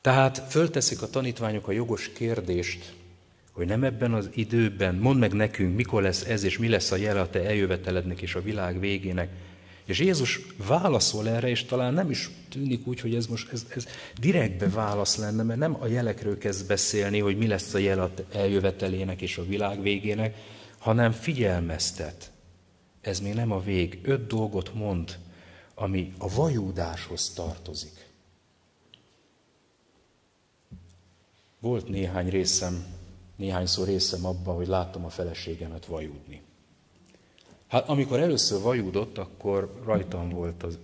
Tehát 0.00 0.38
fölteszik 0.48 1.02
a 1.02 1.10
tanítványok 1.10 1.68
a 1.68 1.72
jogos 1.72 2.12
kérdést, 2.12 2.92
hogy 3.52 3.66
nem 3.66 3.84
ebben 3.84 4.14
az 4.14 4.28
időben, 4.34 4.94
mondd 4.94 5.18
meg 5.18 5.32
nekünk, 5.32 5.76
mikor 5.76 6.02
lesz 6.02 6.24
ez, 6.24 6.42
és 6.42 6.58
mi 6.58 6.68
lesz 6.68 6.90
a 6.90 6.96
jele 6.96 7.20
a 7.20 7.30
te 7.30 7.44
eljövetelednek 7.44 8.22
és 8.22 8.34
a 8.34 8.42
világ 8.42 8.80
végének. 8.80 9.30
És 9.84 9.98
Jézus 9.98 10.40
válaszol 10.66 11.28
erre, 11.28 11.48
és 11.48 11.64
talán 11.64 11.94
nem 11.94 12.10
is 12.10 12.30
tűnik 12.48 12.86
úgy, 12.86 13.00
hogy 13.00 13.14
ez 13.14 13.26
most 13.26 13.52
ez, 13.52 13.66
ez 13.74 13.86
direktbe 14.20 14.68
válasz 14.68 15.16
lenne, 15.16 15.42
mert 15.42 15.58
nem 15.58 15.76
a 15.80 15.86
jelekről 15.86 16.38
kezd 16.38 16.66
beszélni, 16.66 17.18
hogy 17.18 17.36
mi 17.36 17.46
lesz 17.46 17.74
a 17.74 17.78
jel 17.78 18.00
a 18.00 18.10
eljövetelének 18.32 19.22
és 19.22 19.38
a 19.38 19.46
világ 19.46 19.82
végének, 19.82 20.36
hanem 20.78 21.12
figyelmeztet. 21.12 22.30
Ez 23.00 23.20
még 23.20 23.34
nem 23.34 23.52
a 23.52 23.60
vég. 23.60 23.98
Öt 24.02 24.26
dolgot 24.26 24.74
mond, 24.74 25.18
ami 25.80 26.14
a 26.18 26.28
vajúdáshoz 26.28 27.32
tartozik. 27.32 28.08
Volt 31.60 31.88
néhány 31.88 32.28
részem, 32.28 32.84
néhányszor 33.36 33.86
részem 33.86 34.26
abban, 34.26 34.54
hogy 34.56 34.66
láttam 34.66 35.04
a 35.04 35.08
feleségemet 35.08 35.86
vajúdni. 35.86 36.42
Hát 37.66 37.88
amikor 37.88 38.20
először 38.20 38.60
vajúdott, 38.60 39.18
akkor 39.18 39.80
rajtam 39.84 40.28
volt 40.28 40.62
az 40.62 40.78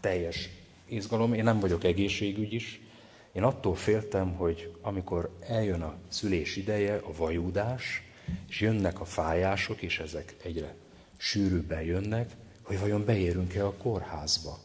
teljes 0.00 0.48
izgalom. 0.86 1.32
Én 1.32 1.44
nem 1.44 1.60
vagyok 1.60 1.84
egészségügy 1.84 2.52
is. 2.52 2.80
Én 3.32 3.42
attól 3.42 3.74
féltem, 3.74 4.34
hogy 4.34 4.76
amikor 4.80 5.36
eljön 5.40 5.82
a 5.82 5.94
szülés 6.08 6.56
ideje, 6.56 6.96
a 6.96 7.12
vajúdás, 7.16 8.02
és 8.48 8.60
jönnek 8.60 9.00
a 9.00 9.04
fájások, 9.04 9.82
és 9.82 9.98
ezek 9.98 10.36
egyre 10.42 10.74
sűrűbben 11.16 11.82
jönnek, 11.82 12.36
hogy 12.70 12.80
vajon 12.80 13.04
beérünk-e 13.04 13.66
a 13.66 13.72
kórházba. 13.72 14.58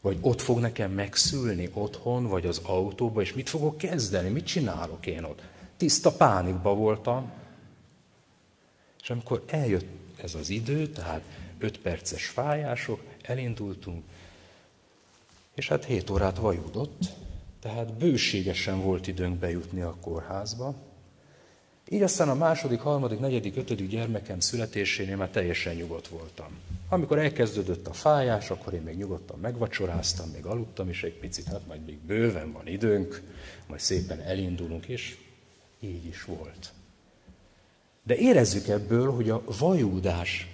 Vagy 0.00 0.18
ott 0.20 0.40
fog 0.40 0.58
nekem 0.58 0.92
megszülni 0.92 1.70
otthon, 1.72 2.26
vagy 2.26 2.46
az 2.46 2.60
autóba, 2.64 3.20
és 3.20 3.32
mit 3.32 3.48
fogok 3.48 3.78
kezdeni, 3.78 4.28
mit 4.28 4.46
csinálok 4.46 5.06
én 5.06 5.24
ott. 5.24 5.42
Tiszta 5.76 6.12
pánikba 6.12 6.74
voltam. 6.74 7.30
És 9.02 9.10
amikor 9.10 9.44
eljött 9.46 9.86
ez 10.22 10.34
az 10.34 10.50
idő, 10.50 10.88
tehát 10.88 11.22
5 11.58 11.78
perces 11.78 12.26
fájások, 12.26 13.00
elindultunk, 13.22 14.04
és 15.54 15.68
hát 15.68 15.84
7 15.84 16.10
órát 16.10 16.38
vajudott, 16.38 17.00
tehát 17.60 17.92
bőségesen 17.92 18.82
volt 18.82 19.06
időnk 19.06 19.38
bejutni 19.38 19.80
a 19.80 19.96
kórházba. 20.00 20.74
Így 21.90 22.02
aztán 22.02 22.28
a 22.28 22.34
második, 22.34 22.80
harmadik, 22.80 23.18
negyedik, 23.18 23.56
ötödik 23.56 23.88
gyermekem 23.88 24.40
születésénél 24.40 25.16
már 25.16 25.28
teljesen 25.28 25.74
nyugodt 25.74 26.08
voltam. 26.08 26.58
Amikor 26.88 27.18
elkezdődött 27.18 27.86
a 27.86 27.92
fájás, 27.92 28.50
akkor 28.50 28.74
én 28.74 28.82
még 28.82 28.96
nyugodtan 28.96 29.38
megvacsoráztam, 29.38 30.28
még 30.28 30.46
aludtam 30.46 30.88
is 30.88 31.02
egy 31.02 31.18
picit, 31.18 31.44
hát 31.44 31.66
majd 31.66 31.84
még 31.84 31.98
bőven 31.98 32.52
van 32.52 32.66
időnk, 32.66 33.22
majd 33.66 33.80
szépen 33.80 34.20
elindulunk, 34.20 34.86
és 34.86 35.16
így 35.80 36.06
is 36.06 36.24
volt. 36.24 36.72
De 38.02 38.16
érezzük 38.16 38.68
ebből, 38.68 39.10
hogy 39.10 39.30
a 39.30 39.42
vajúdás 39.58 40.46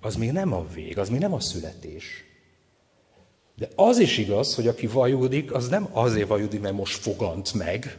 az 0.00 0.16
még 0.16 0.32
nem 0.32 0.52
a 0.52 0.66
vég, 0.74 0.98
az 0.98 1.08
még 1.08 1.20
nem 1.20 1.32
a 1.32 1.40
születés. 1.40 2.24
De 3.54 3.68
az 3.74 3.98
is 3.98 4.18
igaz, 4.18 4.54
hogy 4.54 4.68
aki 4.68 4.86
vajúdik, 4.86 5.52
az 5.52 5.68
nem 5.68 5.88
azért 5.92 6.28
vajúdik, 6.28 6.60
mert 6.60 6.74
most 6.74 6.96
fogant 6.96 7.54
meg. 7.54 7.98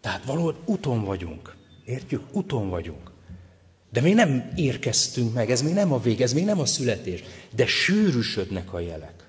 Tehát 0.00 0.24
valahol 0.24 0.56
uton 0.64 1.04
vagyunk. 1.04 1.58
Értjük? 1.90 2.22
Uton 2.32 2.68
vagyunk. 2.68 3.10
De 3.92 4.00
még 4.00 4.14
nem 4.14 4.52
érkeztünk 4.56 5.34
meg, 5.34 5.50
ez 5.50 5.62
még 5.62 5.74
nem 5.74 5.92
a 5.92 6.00
vég, 6.00 6.20
ez 6.20 6.32
még 6.32 6.44
nem 6.44 6.58
a 6.58 6.66
születés. 6.66 7.22
De 7.54 7.66
sűrűsödnek 7.66 8.72
a 8.72 8.80
jelek. 8.80 9.28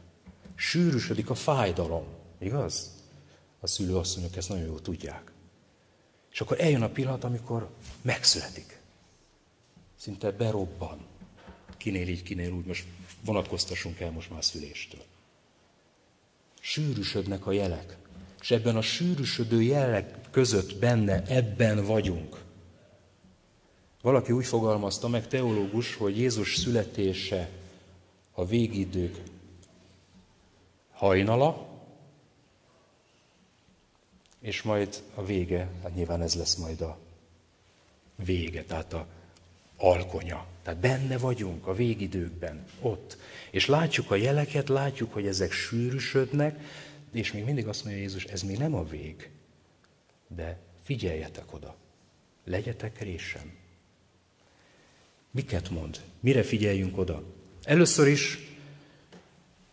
Sűrűsödik 0.55 1.29
a 1.29 1.35
fájdalom. 1.35 2.03
Igaz? 2.39 2.89
A 3.59 3.67
szülőasszonyok 3.67 4.35
ezt 4.35 4.49
nagyon 4.49 4.65
jól 4.65 4.81
tudják. 4.81 5.31
És 6.31 6.41
akkor 6.41 6.61
eljön 6.61 6.81
a 6.81 6.89
pillanat, 6.89 7.23
amikor 7.23 7.69
megszületik. 8.01 8.79
Szinte 9.97 10.31
berobban. 10.31 11.05
Kinél 11.77 12.07
így, 12.07 12.23
kinél 12.23 12.51
úgy, 12.51 12.65
most 12.65 12.85
vonatkoztassunk 13.25 13.99
el 13.99 14.11
most 14.11 14.29
már 14.29 14.39
a 14.39 14.41
szüléstől. 14.41 15.03
Sűrűsödnek 16.59 17.45
a 17.45 17.51
jelek. 17.51 17.97
És 18.41 18.51
ebben 18.51 18.75
a 18.75 18.81
sűrűsödő 18.81 19.61
jelek 19.61 20.29
között 20.31 20.75
benne, 20.75 21.23
ebben 21.25 21.85
vagyunk. 21.85 22.40
Valaki 24.01 24.31
úgy 24.31 24.45
fogalmazta 24.45 25.07
meg, 25.07 25.27
teológus, 25.27 25.95
hogy 25.95 26.17
Jézus 26.17 26.55
születése 26.55 27.49
a 28.31 28.45
végidők 28.45 29.21
hajnala, 30.91 31.69
és 34.39 34.61
majd 34.61 35.03
a 35.15 35.25
vége, 35.25 35.69
hát 35.83 35.95
nyilván 35.95 36.21
ez 36.21 36.35
lesz 36.35 36.55
majd 36.55 36.81
a 36.81 36.97
vége, 38.15 38.63
tehát 38.63 38.93
a 38.93 39.07
alkonya. 39.77 40.45
Tehát 40.63 40.79
benne 40.79 41.17
vagyunk 41.17 41.67
a 41.67 41.73
végidőkben, 41.73 42.65
ott. 42.79 43.17
És 43.51 43.65
látjuk 43.65 44.11
a 44.11 44.15
jeleket, 44.15 44.69
látjuk, 44.69 45.13
hogy 45.13 45.27
ezek 45.27 45.51
sűrűsödnek, 45.51 46.59
és 47.11 47.31
még 47.31 47.43
mindig 47.43 47.67
azt 47.67 47.83
mondja 47.83 48.01
Jézus, 48.01 48.23
ez 48.23 48.41
még 48.41 48.57
nem 48.57 48.75
a 48.75 48.83
vég, 48.83 49.29
de 50.27 50.59
figyeljetek 50.83 51.53
oda, 51.53 51.75
legyetek 52.43 53.01
résem. 53.01 53.60
Miket 55.31 55.69
mond? 55.69 56.01
Mire 56.19 56.43
figyeljünk 56.43 56.97
oda? 56.97 57.23
Először 57.63 58.07
is 58.07 58.37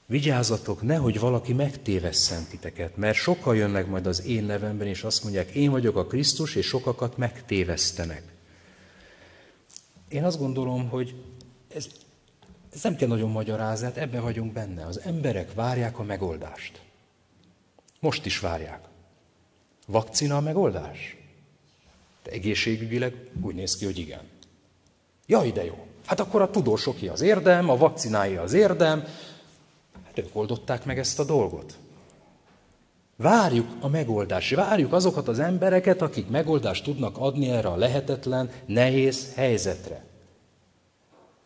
vigyázzatok, 0.06 0.82
nehogy 0.82 1.18
valaki 1.18 1.52
megtévesszen 1.52 2.44
titeket, 2.50 2.96
mert 2.96 3.16
sokan 3.16 3.56
jönnek 3.56 3.86
majd 3.86 4.06
az 4.06 4.24
én 4.24 4.44
nevemben, 4.44 4.86
és 4.86 5.02
azt 5.02 5.22
mondják, 5.22 5.50
én 5.50 5.70
vagyok 5.70 5.96
a 5.96 6.06
Krisztus, 6.06 6.54
és 6.54 6.66
sokakat 6.66 7.16
megtévesztenek. 7.16 8.22
Én 10.08 10.24
azt 10.24 10.38
gondolom, 10.38 10.88
hogy 10.88 11.14
ez, 11.74 11.86
ez 12.72 12.82
nem 12.82 12.96
kell 12.96 13.08
nagyon 13.08 13.30
magyarázni, 13.30 13.86
hát 13.86 13.96
ebben 13.96 14.22
vagyunk 14.22 14.52
benne. 14.52 14.86
Az 14.86 15.00
emberek 15.00 15.54
várják 15.54 15.98
a 15.98 16.02
megoldást. 16.02 16.82
Most 18.00 18.26
is 18.26 18.40
várják. 18.40 18.84
Vakcina 19.86 20.36
a 20.36 20.40
megoldás? 20.40 21.16
De 22.22 22.30
egészségügyileg 22.30 23.14
úgy 23.40 23.54
néz 23.54 23.76
ki, 23.76 23.84
hogy 23.84 23.98
igen. 23.98 24.20
Jaj, 25.30 25.52
de 25.52 25.64
jó. 25.64 25.86
Hát 26.06 26.20
akkor 26.20 26.42
a 26.42 26.50
tudósoké 26.50 27.08
az 27.08 27.20
érdem, 27.20 27.68
a 27.70 27.76
vakcinái 27.76 28.36
az 28.36 28.52
érdem. 28.52 29.04
Hát 30.06 30.18
ők 30.18 30.36
oldották 30.36 30.84
meg 30.84 30.98
ezt 30.98 31.18
a 31.18 31.24
dolgot. 31.24 31.78
Várjuk 33.16 33.66
a 33.80 33.88
megoldást, 33.88 34.54
várjuk 34.54 34.92
azokat 34.92 35.28
az 35.28 35.38
embereket, 35.38 36.02
akik 36.02 36.28
megoldást 36.28 36.84
tudnak 36.84 37.18
adni 37.18 37.50
erre 37.50 37.68
a 37.68 37.76
lehetetlen, 37.76 38.50
nehéz 38.66 39.34
helyzetre. 39.34 40.04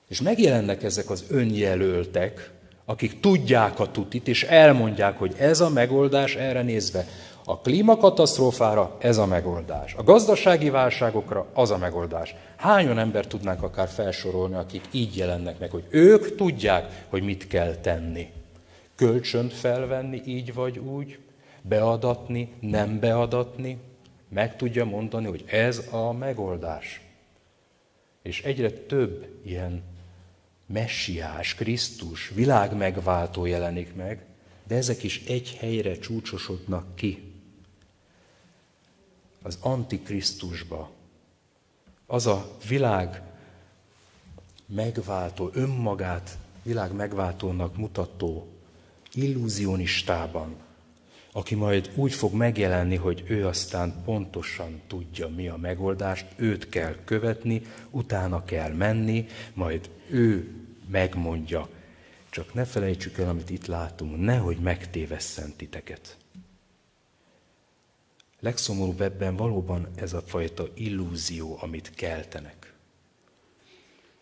És 0.08 0.20
megjelennek 0.20 0.82
ezek 0.82 1.10
az 1.10 1.24
önjelöltek, 1.28 2.50
akik 2.84 3.20
tudják 3.20 3.80
a 3.80 3.90
tutit, 3.90 4.28
és 4.28 4.42
elmondják, 4.42 5.18
hogy 5.18 5.34
ez 5.38 5.60
a 5.60 5.68
megoldás 5.68 6.34
erre 6.34 6.62
nézve. 6.62 7.06
A 7.44 7.60
klímakatasztrófára 7.60 8.96
ez 8.98 9.16
a 9.16 9.26
megoldás. 9.26 9.94
A 9.94 10.02
gazdasági 10.02 10.70
válságokra 10.70 11.46
az 11.54 11.70
a 11.70 11.78
megoldás. 11.78 12.34
Hányan 12.56 12.98
ember 12.98 13.26
tudnánk 13.26 13.62
akár 13.62 13.88
felsorolni, 13.88 14.54
akik 14.54 14.84
így 14.90 15.16
jelennek 15.16 15.58
meg, 15.58 15.70
hogy 15.70 15.84
ők 15.90 16.36
tudják, 16.36 17.06
hogy 17.08 17.22
mit 17.22 17.46
kell 17.46 17.74
tenni. 17.74 18.30
Kölcsönt 18.94 19.52
felvenni 19.52 20.22
így 20.26 20.54
vagy 20.54 20.78
úgy, 20.78 21.18
beadatni, 21.62 22.52
nem 22.60 23.00
beadatni, 23.00 23.78
meg 24.28 24.56
tudja 24.56 24.84
mondani, 24.84 25.26
hogy 25.26 25.44
ez 25.46 25.88
a 25.90 26.12
megoldás. 26.12 27.00
És 28.22 28.42
egyre 28.42 28.70
több 28.70 29.26
ilyen 29.44 29.82
messiás, 30.66 31.54
Krisztus, 31.54 32.28
világ 32.34 32.76
megváltó 32.76 33.46
jelenik 33.46 33.94
meg, 33.94 34.24
de 34.66 34.74
ezek 34.74 35.02
is 35.02 35.22
egy 35.26 35.56
helyre 35.60 35.98
csúcsosodnak 35.98 36.94
ki 36.94 37.31
az 39.42 39.58
Antikrisztusba, 39.60 40.90
az 42.06 42.26
a 42.26 42.56
világ 42.68 43.22
megváltó, 44.66 45.50
önmagát 45.52 46.38
világ 46.62 46.92
megváltónak 46.92 47.76
mutató 47.76 48.48
illúzionistában, 49.12 50.56
aki 51.32 51.54
majd 51.54 51.90
úgy 51.94 52.12
fog 52.12 52.32
megjelenni, 52.34 52.96
hogy 52.96 53.24
ő 53.26 53.46
aztán 53.46 54.02
pontosan 54.04 54.80
tudja, 54.86 55.28
mi 55.28 55.48
a 55.48 55.56
megoldást, 55.56 56.26
őt 56.36 56.68
kell 56.68 56.96
követni, 57.04 57.62
utána 57.90 58.44
kell 58.44 58.72
menni, 58.72 59.26
majd 59.54 59.90
ő 60.10 60.54
megmondja. 60.90 61.68
Csak 62.30 62.54
ne 62.54 62.64
felejtsük 62.64 63.18
el, 63.18 63.28
amit 63.28 63.50
itt 63.50 63.66
látunk, 63.66 64.20
nehogy 64.20 64.56
megtévesszen 64.56 65.52
titeket. 65.56 66.16
Legszomorúbb 68.42 69.00
ebben 69.00 69.36
valóban 69.36 69.88
ez 69.94 70.12
a 70.12 70.20
fajta 70.20 70.68
illúzió, 70.74 71.58
amit 71.60 71.90
keltenek. 71.94 72.74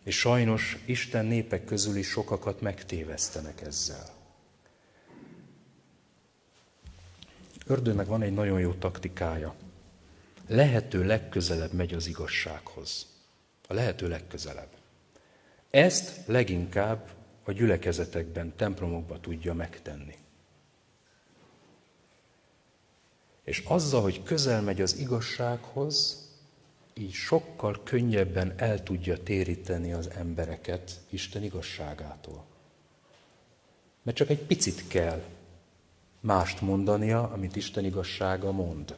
És 0.05 0.19
sajnos 0.19 0.79
Isten 0.85 1.25
népek 1.27 1.65
közül 1.65 1.97
is 1.97 2.09
sokakat 2.09 2.61
megtévesztenek 2.61 3.61
ezzel. 3.61 4.09
Ördőnek 7.67 8.07
van 8.07 8.23
egy 8.23 8.33
nagyon 8.33 8.61
jó 8.61 8.73
taktikája. 8.73 9.55
Lehető 10.47 11.05
legközelebb 11.05 11.73
megy 11.73 11.95
az 11.95 12.07
igazsághoz. 12.07 13.07
A 13.69 13.75
lehető 13.75 14.09
legközelebb. 14.09 14.71
Ezt 15.71 16.27
leginkább 16.27 17.11
a 17.45 17.53
gyülekezetekben, 17.53 18.57
templomokban 18.57 19.21
tudja 19.21 19.55
megtenni. 19.55 20.15
És 23.51 23.63
azzal, 23.67 24.03
hogy 24.03 24.23
közel 24.23 24.63
megy 24.63 24.81
az 24.81 24.99
igazsághoz, 24.99 26.29
így 26.95 27.13
sokkal 27.13 27.81
könnyebben 27.85 28.53
el 28.57 28.83
tudja 28.83 29.23
téríteni 29.23 29.93
az 29.93 30.11
embereket 30.11 31.01
Isten 31.09 31.43
igazságától. 31.43 32.45
Mert 34.03 34.17
csak 34.17 34.29
egy 34.29 34.43
picit 34.43 34.89
kell 34.89 35.23
mást 36.21 36.61
mondania, 36.61 37.31
amit 37.31 37.57
Isten 37.57 37.85
igazsága 37.85 38.53
mond. 38.53 38.97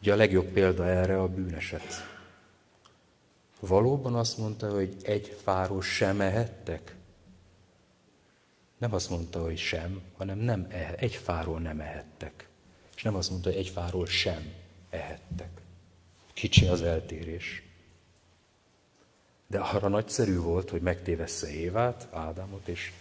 Ugye 0.00 0.12
a 0.12 0.16
legjobb 0.16 0.46
példa 0.46 0.86
erre 0.86 1.20
a 1.20 1.28
bűneset. 1.28 1.92
Valóban 3.60 4.14
azt 4.14 4.38
mondta, 4.38 4.74
hogy 4.74 4.96
egy 5.02 5.36
fáról 5.42 5.82
sem 5.82 6.20
ehettek? 6.20 6.94
Nem 8.78 8.94
azt 8.94 9.10
mondta, 9.10 9.42
hogy 9.42 9.58
sem, 9.58 10.00
hanem 10.16 10.38
nem 10.38 10.66
ehe, 10.70 10.94
egy 10.94 11.14
fáról 11.14 11.60
nem 11.60 11.80
ehettek. 11.80 12.50
És 13.02 13.08
nem 13.08 13.16
azt 13.16 13.30
mondta, 13.30 13.48
hogy 13.48 13.58
egy 13.58 13.68
fáról 13.68 14.06
sem 14.06 14.52
ehettek. 14.90 15.60
Kicsi 16.32 16.66
az 16.66 16.82
eltérés. 16.82 17.62
De 19.46 19.58
arra 19.58 19.88
nagyszerű 19.88 20.38
volt, 20.38 20.70
hogy 20.70 20.80
megtévessze 20.80 21.50
Évát, 21.50 22.08
Ádámot, 22.12 22.68
és 22.68 22.92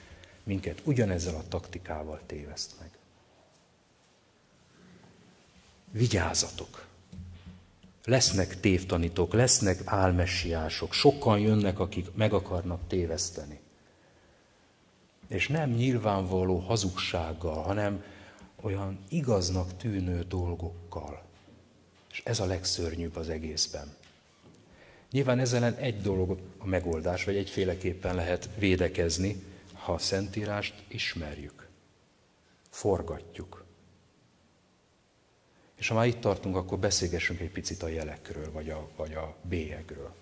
minket 0.43 0.81
ugyanezzel 0.83 1.35
a 1.35 1.47
taktikával 1.47 2.21
téveszt 2.25 2.71
meg. 2.79 2.89
Vigyázzatok! 5.91 6.85
Lesznek 8.05 8.59
tévtanítók, 8.59 9.33
lesznek 9.33 9.81
álmessiások, 9.85 10.93
sokan 10.93 11.39
jönnek, 11.39 11.79
akik 11.79 12.07
meg 12.13 12.33
akarnak 12.33 12.87
téveszteni. 12.87 13.59
És 15.27 15.47
nem 15.47 15.69
nyilvánvaló 15.69 16.57
hazugsággal, 16.57 17.61
hanem 17.61 18.03
olyan 18.61 18.99
igaznak 19.09 19.77
tűnő 19.77 20.23
dolgokkal. 20.23 21.23
És 22.11 22.21
ez 22.25 22.39
a 22.39 22.45
legszörnyűbb 22.45 23.15
az 23.15 23.29
egészben. 23.29 23.95
Nyilván 25.11 25.39
ezzel 25.39 25.75
egy 25.75 26.01
dolog 26.01 26.39
a 26.57 26.65
megoldás, 26.65 27.23
vagy 27.23 27.35
egyféleképpen 27.35 28.15
lehet 28.15 28.49
védekezni, 28.57 29.43
ha 29.73 29.93
a 29.93 29.97
Szentírást 29.97 30.83
ismerjük, 30.87 31.67
forgatjuk. 32.69 33.65
És 35.75 35.87
ha 35.87 35.95
már 35.95 36.07
itt 36.07 36.19
tartunk, 36.19 36.55
akkor 36.55 36.79
beszélgessünk 36.79 37.39
egy 37.39 37.51
picit 37.51 37.83
a 37.83 37.87
jelekről, 37.87 38.51
vagy 38.51 38.69
a, 38.69 38.89
vagy 38.95 39.13
a 39.13 39.35
bélyegről. 39.41 40.13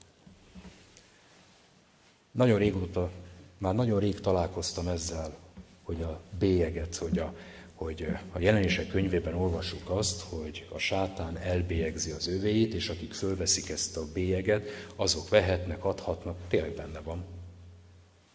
Nagyon 2.32 2.60
régóta, 2.60 3.12
már 3.58 3.76
nagyon 3.76 4.00
rég 4.00 4.20
találkoztam 4.20 4.88
ezzel, 4.88 5.38
hogy 5.84 6.02
a 6.02 6.22
bélyeget, 6.40 6.96
hogy 6.96 7.20
a, 7.20 7.34
hogy 7.80 8.08
a 8.32 8.40
jelenések 8.40 8.88
könyvében 8.88 9.34
olvassuk 9.34 9.90
azt, 9.90 10.22
hogy 10.22 10.68
a 10.72 10.78
sátán 10.78 11.38
elbélyegzi 11.38 12.12
az 12.12 12.28
övéit, 12.28 12.74
és 12.74 12.90
akik 12.90 13.14
fölveszik 13.14 13.70
ezt 13.70 13.98
a 13.98 14.12
bélyeget, 14.14 14.70
azok 14.96 15.30
vehetnek, 15.30 15.86
adhatnak, 15.86 16.38
tényleg 16.48 16.74
benne 16.74 17.00
van, 17.00 17.24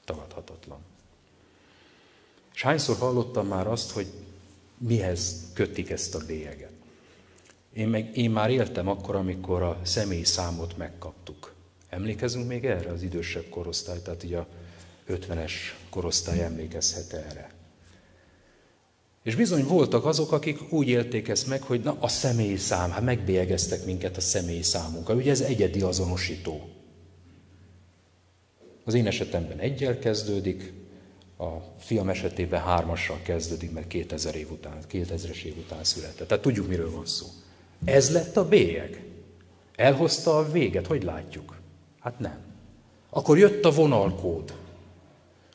tagadhatatlan. 0.05 0.79
És 2.55 2.63
hányszor 2.63 2.97
hallottam 2.97 3.47
már 3.47 3.67
azt, 3.67 3.91
hogy 3.91 4.07
mihez 4.79 5.51
kötik 5.55 5.91
ezt 5.91 6.15
a 6.15 6.25
bélyeget. 6.27 6.73
Én, 7.73 7.89
meg, 7.89 8.17
én 8.17 8.31
már 8.31 8.51
éltem 8.51 8.89
akkor, 8.89 9.15
amikor 9.15 9.63
a 9.63 9.81
személyi 9.83 10.25
számot 10.25 10.77
megkaptuk. 10.77 11.53
Emlékezünk 11.89 12.47
még 12.49 12.65
erre 12.65 12.91
az 12.91 13.03
idősebb 13.03 13.49
korosztály, 13.49 14.03
tehát 14.03 14.25
így 14.25 14.35
a 14.35 14.47
50-es 15.09 15.53
korosztály 15.91 16.43
emlékezhet 16.43 17.13
erre. 17.13 17.54
És 19.25 19.35
bizony 19.35 19.65
voltak 19.65 20.05
azok, 20.05 20.33
akik 20.33 20.73
úgy 20.73 20.89
élték 20.89 21.29
ezt 21.29 21.47
meg, 21.47 21.63
hogy 21.63 21.81
na 21.81 21.97
a 22.01 22.09
személyi 22.09 22.57
szám, 22.57 22.91
hát 22.91 23.03
megbélyegeztek 23.03 23.85
minket 23.85 24.17
a 24.17 24.21
személyi 24.21 24.63
számunkkal. 24.63 25.17
Ugye 25.17 25.31
ez 25.31 25.41
egyedi 25.41 25.81
azonosító. 25.81 26.69
Az 28.85 28.95
én 28.95 29.07
esetemben 29.07 29.59
egyel 29.59 29.99
kezdődik, 29.99 30.73
a 31.39 31.51
fiam 31.79 32.09
esetében 32.09 32.61
hármassal 32.61 33.21
kezdődik, 33.23 33.73
mert 33.73 33.87
2000 33.87 34.35
év 34.35 34.51
után, 34.51 34.79
2000-es 34.91 35.43
év 35.43 35.57
után 35.59 35.85
született. 35.85 36.29
Tehát 36.29 36.43
tudjuk, 36.43 36.69
miről 36.69 36.91
van 36.91 37.07
szó. 37.07 37.27
Ez 37.85 38.13
lett 38.13 38.37
a 38.37 38.49
bélyeg. 38.49 39.05
Elhozta 39.77 40.37
a 40.37 40.51
véget, 40.51 40.87
hogy 40.87 41.03
látjuk? 41.03 41.57
Hát 42.01 42.19
nem. 42.19 42.39
Akkor 43.11 43.39
jött 43.39 43.65
a 43.65 43.71
vonalkód. 43.71 44.55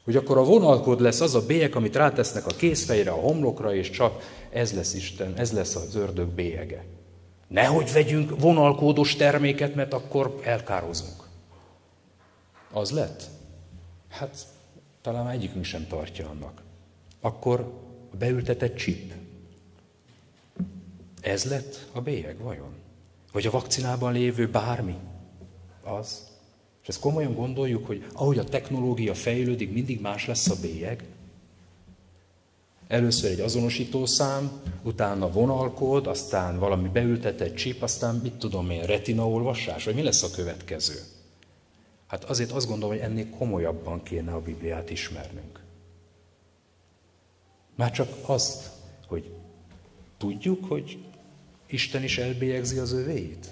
Hogy 0.10 0.17
akkor 0.17 0.38
a 0.38 0.43
vonalkód 0.43 1.00
lesz 1.00 1.22
az 1.22 1.36
a 1.36 1.45
bélyeg, 1.45 1.76
amit 1.76 1.95
rátesznek 1.95 2.45
a 2.45 2.56
kézfejre, 2.56 3.12
a 3.12 3.19
homlokra, 3.19 3.76
és 3.76 3.89
csak 3.89 4.24
ez 4.50 4.74
lesz 4.74 4.93
Isten, 4.93 5.34
ez 5.38 5.52
lesz 5.52 5.76
az 5.76 5.95
ördög 5.95 6.28
bélyege. 6.28 6.86
Nehogy 7.48 7.91
vegyünk 7.91 8.39
vonalkódos 8.39 9.15
terméket, 9.15 9.76
mert 9.76 9.93
akkor 9.93 10.39
elkározunk. 10.43 11.24
Az 12.72 12.91
lett? 12.91 13.24
Hát 14.08 14.45
talán 15.02 15.30
egyikünk 15.30 15.63
sem 15.63 15.88
tartja 15.88 16.30
annak. 16.30 16.62
Akkor 17.22 17.74
beültetett 18.17 18.76
csip. 18.76 19.13
Ez 21.22 21.43
lett 21.45 21.88
a 21.91 22.02
bélyeg 22.02 22.38
vajon? 22.38 22.74
Vagy 23.32 23.48
a 23.48 23.52
vakcinában 23.52 24.13
lévő 24.13 24.48
bármi? 24.48 24.95
Az? 25.84 26.29
Ezt 26.89 26.99
komolyan 26.99 27.34
gondoljuk, 27.34 27.86
hogy 27.86 28.06
ahogy 28.13 28.38
a 28.38 28.43
technológia 28.43 29.13
fejlődik, 29.13 29.73
mindig 29.73 30.02
más 30.02 30.28
lesz 30.28 30.49
a 30.49 30.56
bélyeg? 30.62 31.04
Először 32.88 33.32
egy 33.32 33.39
azonosítószám, 33.39 34.62
utána 34.84 35.32
vonalkód, 35.32 36.08
aztán 36.08 36.60
valami 36.60 36.88
beültetett 36.88 37.56
csip, 37.56 37.82
aztán 37.82 38.15
mit 38.15 38.34
tudom 38.34 38.69
én, 38.69 38.84
retinaolvasás, 38.84 39.84
vagy 39.84 39.95
mi 39.95 40.02
lesz 40.02 40.23
a 40.23 40.32
következő? 40.32 40.99
Hát 42.08 42.23
azért 42.23 42.52
azt 42.52 42.67
gondolom, 42.67 42.95
hogy 42.95 43.04
ennél 43.04 43.30
komolyabban 43.30 44.04
kéne 44.04 44.32
a 44.32 44.41
Bibliát 44.41 44.89
ismernünk. 44.89 45.60
Már 47.75 47.91
csak 47.91 48.10
azt, 48.21 48.69
hogy 49.08 49.32
tudjuk, 50.17 50.65
hogy 50.65 50.97
Isten 51.67 52.04
is 52.04 52.17
elbélyegzi 52.17 52.78
az 52.78 52.91
övéit? 52.91 53.49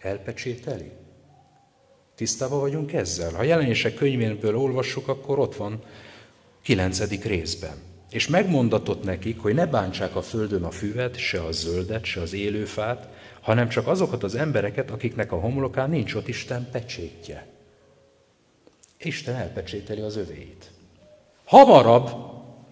Elpecsételi? 0.00 0.98
Tisztában 2.20 2.60
vagyunk 2.60 2.92
ezzel? 2.92 3.32
Ha 3.32 3.42
jelenések 3.42 3.94
könyvéből 3.94 4.56
olvassuk, 4.56 5.08
akkor 5.08 5.38
ott 5.38 5.56
van 5.56 5.82
kilencedik 6.62 7.24
részben. 7.24 7.74
És 8.10 8.28
megmondatott 8.28 9.04
nekik, 9.04 9.38
hogy 9.38 9.54
ne 9.54 9.66
bántsák 9.66 10.16
a 10.16 10.22
földön 10.22 10.62
a 10.62 10.70
füvet, 10.70 11.16
se 11.16 11.42
a 11.42 11.52
zöldet, 11.52 12.04
se 12.04 12.20
az 12.20 12.32
élőfát, 12.32 13.08
hanem 13.40 13.68
csak 13.68 13.86
azokat 13.86 14.22
az 14.22 14.34
embereket, 14.34 14.90
akiknek 14.90 15.32
a 15.32 15.36
homlokán 15.36 15.90
nincs 15.90 16.14
ott 16.14 16.28
Isten 16.28 16.68
pecsétje. 16.72 17.46
Isten 18.98 19.34
elpecsételi 19.34 20.00
az 20.00 20.16
övéit. 20.16 20.70
Hamarabb, 21.44 22.10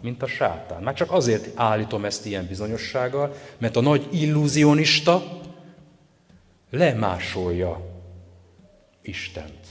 mint 0.03 0.23
a 0.23 0.27
sátán. 0.27 0.83
Már 0.83 0.95
csak 0.95 1.13
azért 1.13 1.51
állítom 1.55 2.05
ezt 2.05 2.27
ilyen 2.27 2.47
bizonyossággal, 2.47 3.35
mert 3.59 3.77
a 3.77 3.81
nagy 3.81 4.09
illúzionista 4.11 5.41
lemásolja 6.71 7.97
Istent. 9.03 9.67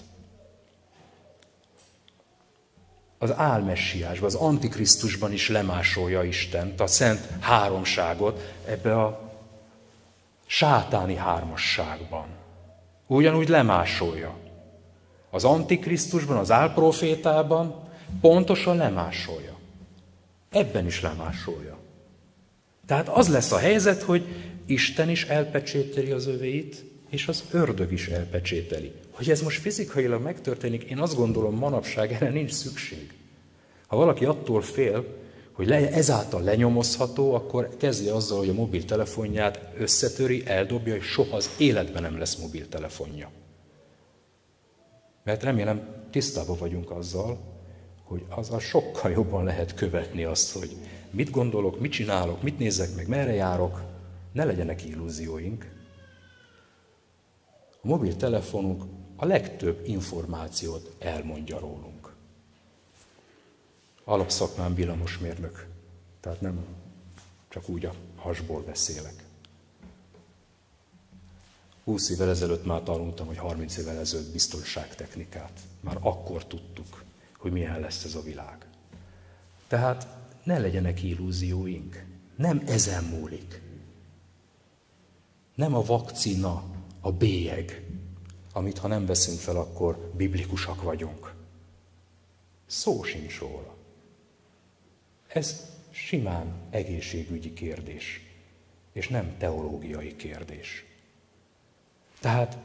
Az 3.18 3.34
álmessiásban, 3.36 4.28
az 4.28 4.36
antikrisztusban 4.36 5.32
is 5.32 5.50
lemásolja 5.50 6.24
Istent, 6.24 6.80
a 6.80 6.88
szent 6.88 7.28
háromságot 7.40 8.54
ebbe 8.66 9.02
a 9.02 9.32
sátáni 10.46 11.16
hármasságban. 11.16 12.28
Ugyanúgy 13.08 13.48
lemásolja. 13.48 14.36
Az 15.30 15.44
Antikrisztusban, 15.44 16.38
az 16.38 16.52
álprofétában 16.52 17.90
pontosan 18.22 18.78
lemásolja. 18.78 19.56
Ebben 20.50 20.86
is 20.86 21.02
lemásolja. 21.02 21.78
Tehát 22.86 23.08
az 23.08 23.30
lesz 23.30 23.52
a 23.52 23.58
helyzet, 23.58 24.02
hogy 24.02 24.26
Isten 24.66 25.10
is 25.10 25.26
elpecsételi 25.26 26.12
az 26.12 26.28
övéit, 26.28 26.84
és 27.10 27.28
az 27.28 27.44
ördög 27.52 27.92
is 27.92 28.08
elpecsételi. 28.08 28.92
Hogy 29.12 29.30
ez 29.30 29.42
most 29.42 29.62
fizikailag 29.62 30.22
megtörténik, 30.22 30.84
én 30.84 31.00
azt 31.00 31.16
gondolom, 31.16 31.56
manapság 31.56 32.12
erre 32.12 32.30
nincs 32.30 32.52
szükség. 32.52 33.14
Ha 33.88 33.96
valaki 33.96 34.26
attól 34.26 34.62
fél, 34.62 35.06
hogy 35.52 35.68
le, 35.68 35.92
ezáltal 35.92 36.42
lenyomozható, 36.42 37.34
akkor 37.34 37.70
kezdje 37.78 38.14
azzal, 38.14 38.38
hogy 38.38 38.50
a 38.50 38.54
mobiltelefonját 38.54 39.60
összetöri, 39.78 40.44
eldobja, 40.46 40.96
és 40.96 41.06
soha 41.06 41.36
az 41.36 41.50
életben 41.58 42.02
nem 42.02 42.18
lesz 42.18 42.36
mobiltelefonja. 42.36 43.32
Mert 45.24 45.44
remélem 45.44 46.06
tisztában 46.12 46.58
vagyunk 46.58 46.92
azzal, 46.92 47.40
hogy 48.04 48.26
azzal 48.30 48.60
sokkal 48.60 49.12
jobban 49.12 49.44
lehet 49.44 49.74
követni 49.74 50.24
azt, 50.24 50.58
hogy 50.58 50.76
mit 51.12 51.30
gondolok, 51.30 51.80
mit 51.80 51.92
csinálok, 51.92 52.42
mit 52.42 52.60
nézek 52.60 52.96
meg, 52.96 53.08
merre 53.08 53.34
járok. 53.34 53.82
Ne 54.32 54.44
legyenek 54.44 54.86
illúzióink. 54.86 55.77
A 57.82 57.88
mobiltelefonunk 57.88 58.84
a 59.16 59.26
legtöbb 59.26 59.82
információt 59.86 60.96
elmondja 61.00 61.60
rólunk. 61.60 62.16
Alapszakmán 64.04 64.76
villamosmérnök, 64.76 65.68
tehát 66.20 66.42
nem 66.42 66.66
csak 67.50 67.70
úgy 67.70 67.86
a 67.86 67.94
hasból 68.16 68.62
beszélek. 68.62 69.26
20 71.84 72.10
évvel 72.10 72.30
ezelőtt 72.30 72.66
már 72.66 72.84
tanultam, 72.84 73.28
hogy 73.28 73.38
30 73.38 73.78
évvel 73.78 74.00
ezelőtt 74.00 74.32
biztonságtechnikát. 74.32 75.60
Már 75.80 75.98
akkor 76.02 76.46
tudtuk, 76.46 77.04
hogy 77.38 77.52
milyen 77.52 77.80
lesz 77.80 78.04
ez 78.04 78.16
a 78.16 78.22
világ. 78.22 78.68
Tehát 79.68 80.08
ne 80.44 80.60
legyenek 80.60 81.04
illúzióink. 81.04 82.06
Nem 82.36 82.64
ezen 82.66 83.04
múlik. 83.04 83.62
Nem 85.56 85.76
a 85.76 85.84
vakcina, 85.84 86.64
a 87.08 87.12
bélyeg, 87.12 87.84
amit 88.54 88.78
ha 88.78 88.88
nem 88.88 89.06
veszünk 89.06 89.40
fel, 89.40 89.56
akkor 89.56 90.12
biblikusak 90.16 90.82
vagyunk. 90.82 91.34
Szó 92.66 93.04
sincs 93.04 93.40
róla. 93.40 93.76
Ez 95.28 95.66
simán 95.90 96.54
egészségügyi 96.70 97.54
kérdés, 97.54 98.22
és 98.94 99.08
nem 99.08 99.38
teológiai 99.38 100.16
kérdés. 100.16 100.86
Tehát 102.20 102.58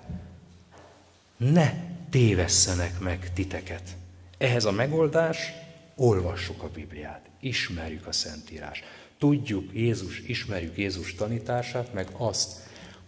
ne 1.37 1.75
tévesszenek 2.11 2.99
meg 2.99 3.33
titeket. 3.33 3.97
Ehhez 4.39 4.65
a 4.65 4.73
megoldás, 4.73 5.53
olvassuk 5.95 6.63
a 6.63 6.71
Bibliát, 6.71 7.29
ismerjük 7.41 8.07
a 8.07 8.13
Szentírás. 8.13 8.83
Tudjuk 9.19 9.73
Jézus, 9.73 10.19
ismerjük 10.21 10.77
Jézus 10.77 11.15
tanítását, 11.15 11.93
meg 11.93 12.09
azt, 12.13 12.62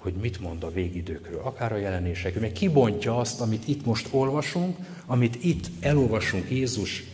hogy 0.05 0.15
mit 0.15 0.41
mond 0.41 0.65
a 0.65 0.73
végidőkről, 0.73 1.41
akár 1.41 1.73
a 1.73 1.77
jelenések, 1.77 2.41
meg 2.41 2.53
kibontja 2.53 3.19
azt, 3.19 3.41
amit 3.41 3.69
itt 3.69 3.85
most 3.85 4.09
olvasunk, 4.11 4.77
amit 5.07 5.45
itt 5.45 5.67
elolvasunk 5.81 6.51
Jézus 6.51 7.05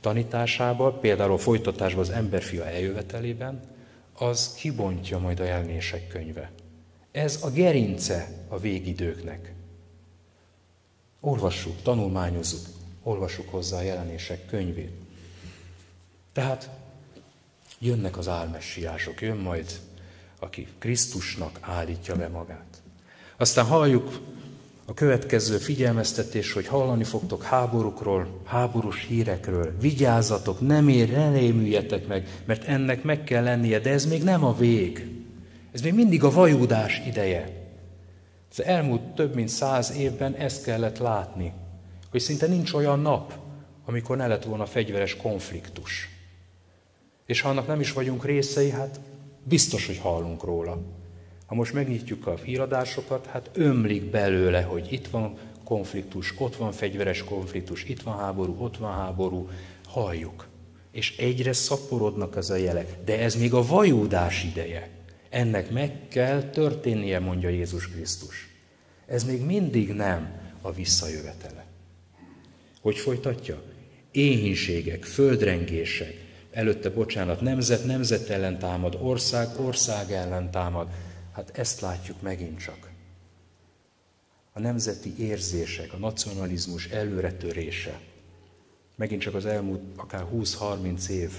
tanításában, 0.00 1.00
például 1.00 1.32
a 1.32 1.38
folytatásban 1.38 2.02
az 2.02 2.10
emberfia 2.10 2.66
eljövetelében, 2.66 3.60
az 4.12 4.54
kibontja 4.54 5.18
majd 5.18 5.40
a 5.40 5.44
jelenések 5.44 6.08
könyve. 6.08 6.50
Ez 7.12 7.38
a 7.42 7.50
gerince 7.50 8.28
a 8.48 8.58
végidőknek. 8.58 9.52
Olvassuk, 11.20 11.82
tanulmányozzuk, 11.82 12.66
olvassuk 13.02 13.48
hozzá 13.48 13.78
a 13.78 13.82
jelenések 13.82 14.46
könyvét. 14.46 14.92
Tehát 16.32 16.70
jönnek 17.78 18.18
az 18.18 18.28
álmessiások, 18.28 19.20
jön 19.20 19.36
majd, 19.36 19.80
aki 20.40 20.66
Krisztusnak 20.78 21.58
állítja 21.60 22.16
be 22.16 22.28
magát. 22.28 22.82
Aztán 23.36 23.64
halljuk 23.64 24.20
a 24.88 24.94
következő 24.94 25.56
figyelmeztetés, 25.56 26.52
hogy 26.52 26.66
hallani 26.66 27.04
fogtok 27.04 27.42
háborúkról, 27.42 28.40
háborús 28.44 29.04
hírekről, 29.04 29.72
vigyázzatok, 29.80 30.60
nem 30.60 30.88
ér, 30.88 31.12
ne 31.12 31.30
rémüljetek 31.30 32.06
meg, 32.06 32.28
mert 32.44 32.64
ennek 32.64 33.02
meg 33.02 33.24
kell 33.24 33.42
lennie, 33.42 33.78
de 33.78 33.90
ez 33.90 34.06
még 34.06 34.22
nem 34.22 34.44
a 34.44 34.56
vég. 34.56 35.08
Ez 35.72 35.80
még 35.80 35.94
mindig 35.94 36.24
a 36.24 36.30
vajúdás 36.30 37.02
ideje. 37.06 37.66
Az 38.50 38.62
elmúlt 38.62 39.00
több 39.00 39.34
mint 39.34 39.48
száz 39.48 39.92
évben 39.96 40.34
ezt 40.34 40.64
kellett 40.64 40.98
látni, 40.98 41.52
hogy 42.10 42.20
szinte 42.20 42.46
nincs 42.46 42.72
olyan 42.72 43.00
nap, 43.00 43.38
amikor 43.84 44.16
ne 44.16 44.26
lett 44.26 44.44
volna 44.44 44.66
fegyveres 44.66 45.16
konfliktus. 45.16 46.08
És 47.26 47.40
ha 47.40 47.48
annak 47.48 47.66
nem 47.66 47.80
is 47.80 47.92
vagyunk 47.92 48.24
részei, 48.24 48.70
hát 48.70 49.00
biztos, 49.48 49.86
hogy 49.86 49.98
hallunk 49.98 50.44
róla. 50.44 50.82
Ha 51.46 51.54
most 51.54 51.72
megnyitjuk 51.72 52.26
a 52.26 52.36
híradásokat, 52.36 53.26
hát 53.26 53.50
ömlik 53.52 54.10
belőle, 54.10 54.62
hogy 54.62 54.92
itt 54.92 55.06
van 55.06 55.38
konfliktus, 55.64 56.34
ott 56.38 56.56
van 56.56 56.72
fegyveres 56.72 57.24
konfliktus, 57.24 57.84
itt 57.84 58.02
van 58.02 58.18
háború, 58.18 58.56
ott 58.58 58.76
van 58.76 58.92
háború, 58.92 59.48
halljuk. 59.84 60.46
És 60.92 61.16
egyre 61.16 61.52
szaporodnak 61.52 62.36
az 62.36 62.50
a 62.50 62.56
jelek. 62.56 62.96
De 63.04 63.18
ez 63.18 63.36
még 63.36 63.54
a 63.54 63.66
vajúdás 63.66 64.44
ideje. 64.44 64.90
Ennek 65.30 65.70
meg 65.70 66.08
kell 66.08 66.42
történnie, 66.42 67.18
mondja 67.18 67.48
Jézus 67.48 67.88
Krisztus. 67.88 68.48
Ez 69.06 69.24
még 69.24 69.44
mindig 69.44 69.92
nem 69.92 70.40
a 70.60 70.72
visszajövetele. 70.72 71.66
Hogy 72.80 72.96
folytatja? 72.96 73.62
Éhínségek, 74.10 75.04
földrengések, 75.04 76.25
előtte, 76.56 76.90
bocsánat, 76.90 77.40
nemzet 77.40 77.84
nemzet 77.84 78.28
ellen 78.28 78.58
támad, 78.58 78.98
ország 79.00 79.48
ország 79.60 80.12
ellen 80.12 80.50
támad. 80.50 80.88
Hát 81.32 81.58
ezt 81.58 81.80
látjuk 81.80 82.22
megint 82.22 82.58
csak. 82.58 82.90
A 84.52 84.60
nemzeti 84.60 85.14
érzések, 85.18 85.92
a 85.92 85.96
nacionalizmus 85.96 86.86
előretörése. 86.86 88.00
Megint 88.94 89.20
csak 89.20 89.34
az 89.34 89.46
elmúlt 89.46 89.80
akár 89.96 90.24
20-30 90.32 91.08
év. 91.08 91.32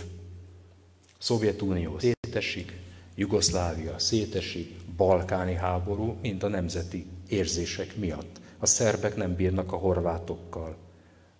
Szovjetunió 1.19 1.99
szétesik, 1.99 2.79
Jugoszlávia 3.15 3.99
szétesik, 3.99 4.75
balkáni 4.97 5.53
háború, 5.53 6.17
mint 6.21 6.43
a 6.43 6.47
nemzeti 6.47 7.05
érzések 7.27 7.95
miatt. 7.95 8.39
A 8.57 8.65
szerbek 8.65 9.15
nem 9.15 9.35
bírnak 9.35 9.73
a 9.73 9.77
horvátokkal, 9.77 10.77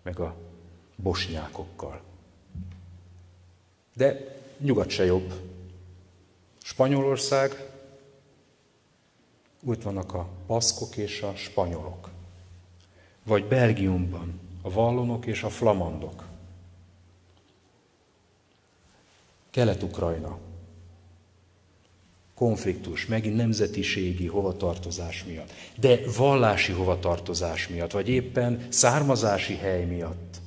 meg 0.04 0.20
a 0.20 0.36
bosnyákokkal. 0.96 2.07
De 3.98 4.38
nyugat 4.58 4.90
se 4.90 5.06
jobb. 5.06 5.34
Spanyolország, 6.62 7.70
ott 9.66 9.84
vannak 9.84 10.14
a 10.14 10.30
baszkok 10.48 10.98
és 10.98 11.22
a 11.22 11.36
spanyolok. 11.36 12.10
Vagy 13.24 13.46
Belgiumban 13.46 14.40
a 14.62 14.70
vallonok 14.70 15.26
és 15.26 15.44
a 15.44 15.50
flamandok. 15.50 16.24
Kelet-Ukrajna, 19.50 20.38
konfliktus, 22.36 23.06
megint 23.06 23.36
nemzetiségi 23.36 24.28
hovatartozás 24.28 25.24
miatt, 25.24 25.52
de 25.80 26.00
vallási 26.18 26.72
hovatartozás 26.72 27.68
miatt, 27.68 27.92
vagy 27.92 28.10
éppen 28.10 28.68
származási 28.70 29.56
hely 29.56 29.86
miatt. 29.86 30.42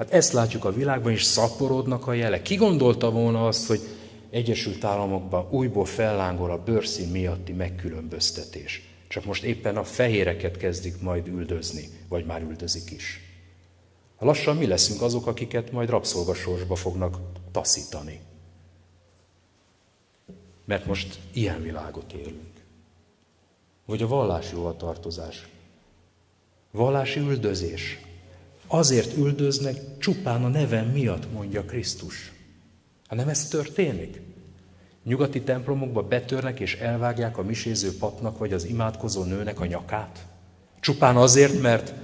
Hát 0.00 0.12
ezt 0.12 0.32
látjuk 0.32 0.64
a 0.64 0.72
világban, 0.72 1.12
és 1.12 1.22
szaporodnak 1.22 2.06
a 2.06 2.12
jelek. 2.12 2.42
Ki 2.42 2.54
gondolta 2.54 3.10
volna 3.10 3.46
azt, 3.46 3.66
hogy 3.66 3.80
Egyesült 4.30 4.84
Államokban 4.84 5.46
újból 5.50 5.84
fellángol 5.84 6.50
a 6.50 6.62
bőrszín 6.62 7.08
miatti 7.08 7.52
megkülönböztetés. 7.52 8.82
Csak 9.08 9.24
most 9.24 9.42
éppen 9.42 9.76
a 9.76 9.84
fehéreket 9.84 10.56
kezdik 10.56 11.00
majd 11.00 11.26
üldözni, 11.26 11.88
vagy 12.08 12.24
már 12.24 12.42
üldözik 12.42 12.90
is. 12.90 13.20
Lassan 14.18 14.56
mi 14.56 14.66
leszünk 14.66 15.02
azok, 15.02 15.26
akiket 15.26 15.72
majd 15.72 15.88
rabszolgasorsba 15.88 16.74
fognak 16.74 17.18
taszítani 17.52 18.20
mert 20.70 20.86
most 20.86 21.18
ilyen 21.32 21.62
világot 21.62 22.12
élünk. 22.12 22.50
Vagy 23.84 24.02
a 24.02 24.06
vallási 24.06 24.54
hovatartozás. 24.54 25.48
Vallási 26.70 27.20
üldözés. 27.20 28.00
Azért 28.72 29.16
üldöznek 29.16 29.98
csupán 29.98 30.44
a 30.44 30.48
nevem 30.48 30.86
miatt, 30.86 31.32
mondja 31.32 31.64
Krisztus. 31.64 32.32
Ha 33.06 33.14
nem 33.14 33.28
ez 33.28 33.48
történik? 33.48 34.20
Nyugati 35.04 35.40
templomokba 35.40 36.02
betörnek 36.02 36.60
és 36.60 36.74
elvágják 36.74 37.38
a 37.38 37.42
miséző 37.42 37.96
papnak 37.98 38.38
vagy 38.38 38.52
az 38.52 38.64
imádkozó 38.64 39.24
nőnek 39.24 39.60
a 39.60 39.66
nyakát? 39.66 40.26
Csupán 40.80 41.16
azért, 41.16 41.60
mert 41.60 41.94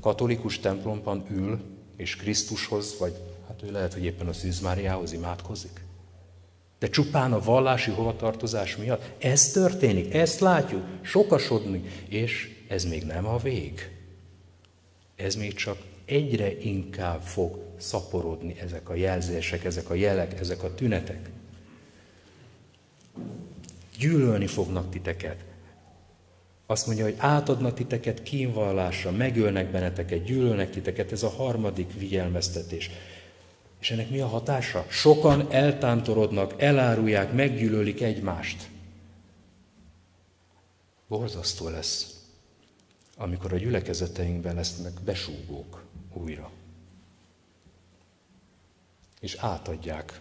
katolikus 0.00 0.58
templomban 0.58 1.24
ül, 1.30 1.60
és 1.96 2.16
Krisztushoz, 2.16 2.96
vagy 2.98 3.14
hát 3.48 3.62
ő 3.62 3.70
lehet, 3.70 3.94
hogy 3.94 4.04
éppen 4.04 4.26
a 4.26 4.32
Szűz 4.32 4.60
Máriához 4.60 5.12
imádkozik? 5.12 5.84
De 6.78 6.88
csupán 6.88 7.32
a 7.32 7.40
vallási 7.40 7.90
hovatartozás 7.90 8.76
miatt 8.76 9.10
ez 9.18 9.50
történik, 9.50 10.14
ezt 10.14 10.40
látjuk, 10.40 10.84
sokasodni, 11.02 11.82
és 12.08 12.64
ez 12.68 12.84
még 12.84 13.04
nem 13.04 13.26
a 13.26 13.36
vég. 13.36 13.90
Ez 15.16 15.34
még 15.34 15.54
csak 15.54 15.94
egyre 16.06 16.58
inkább 16.58 17.20
fog 17.20 17.58
szaporodni 17.76 18.58
ezek 18.60 18.88
a 18.88 18.94
jelzések, 18.94 19.64
ezek 19.64 19.90
a 19.90 19.94
jelek, 19.94 20.40
ezek 20.40 20.62
a 20.62 20.74
tünetek. 20.74 21.30
Gyűlölni 23.98 24.46
fognak 24.46 24.90
titeket. 24.90 25.44
Azt 26.66 26.86
mondja, 26.86 27.04
hogy 27.04 27.14
átadnak 27.18 27.74
titeket 27.74 28.22
kínvallásra, 28.22 29.10
megölnek 29.10 29.70
benneteket, 29.70 30.24
gyűlölnek 30.24 30.70
titeket. 30.70 31.12
Ez 31.12 31.22
a 31.22 31.28
harmadik 31.28 31.98
vigyelmeztetés. 31.98 32.90
És 33.80 33.90
ennek 33.90 34.10
mi 34.10 34.20
a 34.20 34.26
hatása? 34.26 34.86
Sokan 34.88 35.52
eltántorodnak, 35.52 36.62
elárulják, 36.62 37.32
meggyűlölik 37.32 38.02
egymást. 38.02 38.68
Borzasztó 41.08 41.68
lesz, 41.68 42.14
amikor 43.16 43.52
a 43.52 43.56
gyülekezeteinkben 43.56 44.54
lesznek 44.54 44.92
besúgók 45.04 45.85
újra. 46.16 46.50
És 49.20 49.34
átadják 49.34 50.20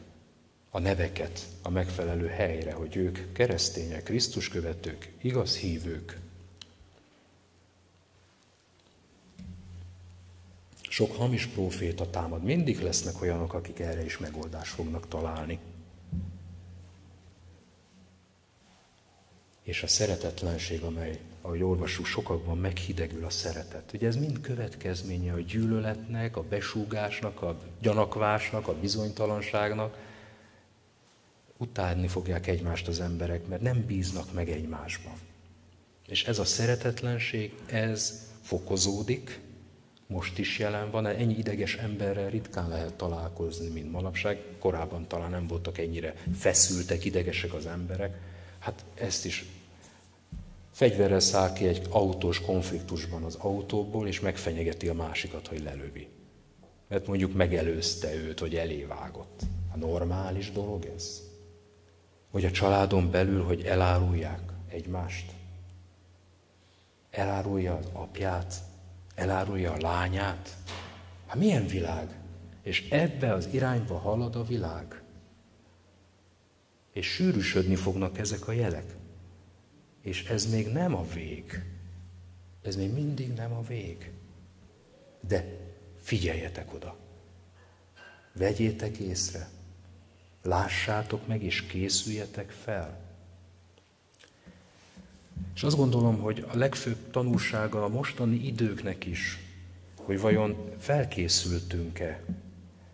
a 0.70 0.80
neveket 0.80 1.48
a 1.62 1.70
megfelelő 1.70 2.28
helyre, 2.28 2.74
hogy 2.74 2.96
ők 2.96 3.32
keresztények, 3.32 4.04
Krisztus 4.04 4.50
követők, 4.50 5.12
igaz 5.22 5.58
hívők. 5.58 6.20
Sok 10.82 11.16
hamis 11.16 11.46
próféta 11.46 12.10
támad. 12.10 12.44
Mindig 12.44 12.80
lesznek 12.80 13.22
olyanok, 13.22 13.54
akik 13.54 13.80
erre 13.80 14.06
is 14.06 14.18
megoldást 14.18 14.74
fognak 14.74 15.08
találni. 15.08 15.60
És 19.64 19.84
a 19.84 19.88
szeretetlenség, 19.88 20.82
amely, 20.82 21.20
ahogy 21.46 21.64
olvassuk, 21.64 22.06
sokakban 22.06 22.58
meghidegül 22.58 23.26
a 23.26 23.30
szeretet. 23.30 23.94
Ugye 23.94 24.08
ez 24.08 24.16
mind 24.16 24.42
következménye 24.42 25.34
a 25.34 25.40
gyűlöletnek, 25.40 26.38
a 26.38 26.44
besúgásnak, 26.44 27.42
a 27.42 27.58
gyanakvásnak, 27.82 28.68
a 28.68 28.74
bizonytalanságnak. 28.74 29.98
Utálni 31.58 32.08
fogják 32.08 32.48
egymást 32.48 32.88
az 32.88 33.00
emberek, 33.00 33.48
mert 33.48 33.62
nem 33.62 33.86
bíznak 33.86 34.34
meg 34.34 34.50
egymásban. 34.50 35.14
És 36.08 36.24
ez 36.24 36.40
a 36.40 36.46
szeretetlenség, 36.46 37.54
ez 37.66 38.30
fokozódik, 38.42 39.40
most 40.08 40.38
is 40.38 40.60
jelen 40.60 40.92
van, 40.92 41.06
ennyi 41.06 41.38
ideges 41.38 41.76
emberrel 41.76 42.30
ritkán 42.30 42.70
lehet 42.70 42.94
találkozni, 42.94 43.68
mint 43.68 43.92
manapság. 43.92 44.40
Korábban 44.60 45.08
talán 45.08 45.30
nem 45.30 45.48
voltak 45.48 45.78
ennyire 45.78 46.14
feszültek, 46.38 47.06
idegesek 47.06 47.54
az 47.54 47.66
emberek. 47.66 48.18
Hát 48.60 48.86
ezt 48.96 49.26
is 49.26 49.46
fegyverrel 50.76 51.20
száll 51.20 51.54
ki 51.54 51.68
egy 51.68 51.88
autós 51.90 52.42
konfliktusban 52.42 53.24
az 53.24 53.36
autóból, 53.36 54.08
és 54.08 54.20
megfenyegeti 54.20 54.88
a 54.88 54.94
másikat, 54.94 55.48
hogy 55.48 55.62
lelövi. 55.64 56.08
Mert 56.88 57.08
mondjuk 57.08 57.34
megelőzte 57.34 58.16
őt, 58.16 58.40
hogy 58.40 58.56
elévágott. 58.56 59.42
A 59.74 59.78
normális 59.78 60.52
dolog 60.52 60.86
ez? 60.96 61.22
Hogy 62.32 62.46
a 62.46 62.52
családon 62.52 63.12
belül, 63.12 63.44
hogy 63.44 63.62
elárulják 63.62 64.42
egymást? 64.70 65.32
Elárulja 67.10 67.76
az 67.76 67.90
apját, 67.94 68.56
elárulja 69.16 69.72
a 69.72 69.82
lányát. 69.82 70.50
Hát 71.26 71.38
milyen 71.38 71.68
világ? 71.68 72.20
És 72.62 72.90
ebbe 72.90 73.34
az 73.34 73.48
irányba 73.52 73.98
halad 73.98 74.36
a 74.36 74.44
világ. 74.44 75.02
És 76.92 77.06
sűrűsödni 77.08 77.76
fognak 77.76 78.18
ezek 78.18 78.48
a 78.48 78.52
jelek. 78.52 78.96
És 80.06 80.24
ez 80.24 80.52
még 80.52 80.68
nem 80.72 80.96
a 80.96 81.06
vég. 81.14 81.64
Ez 82.62 82.76
még 82.76 82.94
mindig 82.94 83.34
nem 83.34 83.54
a 83.54 83.62
vég. 83.62 84.12
De 85.28 85.46
figyeljetek 86.02 86.74
oda. 86.74 86.98
Vegyétek 88.34 88.98
észre. 88.98 89.50
Lássátok 90.42 91.28
meg, 91.28 91.44
és 91.44 91.62
készüljetek 91.62 92.50
fel. 92.50 93.00
És 95.56 95.64
azt 95.64 95.76
gondolom, 95.76 96.20
hogy 96.20 96.46
a 96.48 96.58
legfőbb 96.58 97.12
tanulsága 97.12 97.84
a 97.84 97.88
mostani 97.88 98.36
időknek 98.36 99.06
is, 99.06 99.40
hogy 99.96 100.20
vajon 100.20 100.72
felkészültünk-e, 100.80 102.24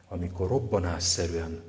amikor 0.08 0.48
robbanásszerűen 0.48 1.64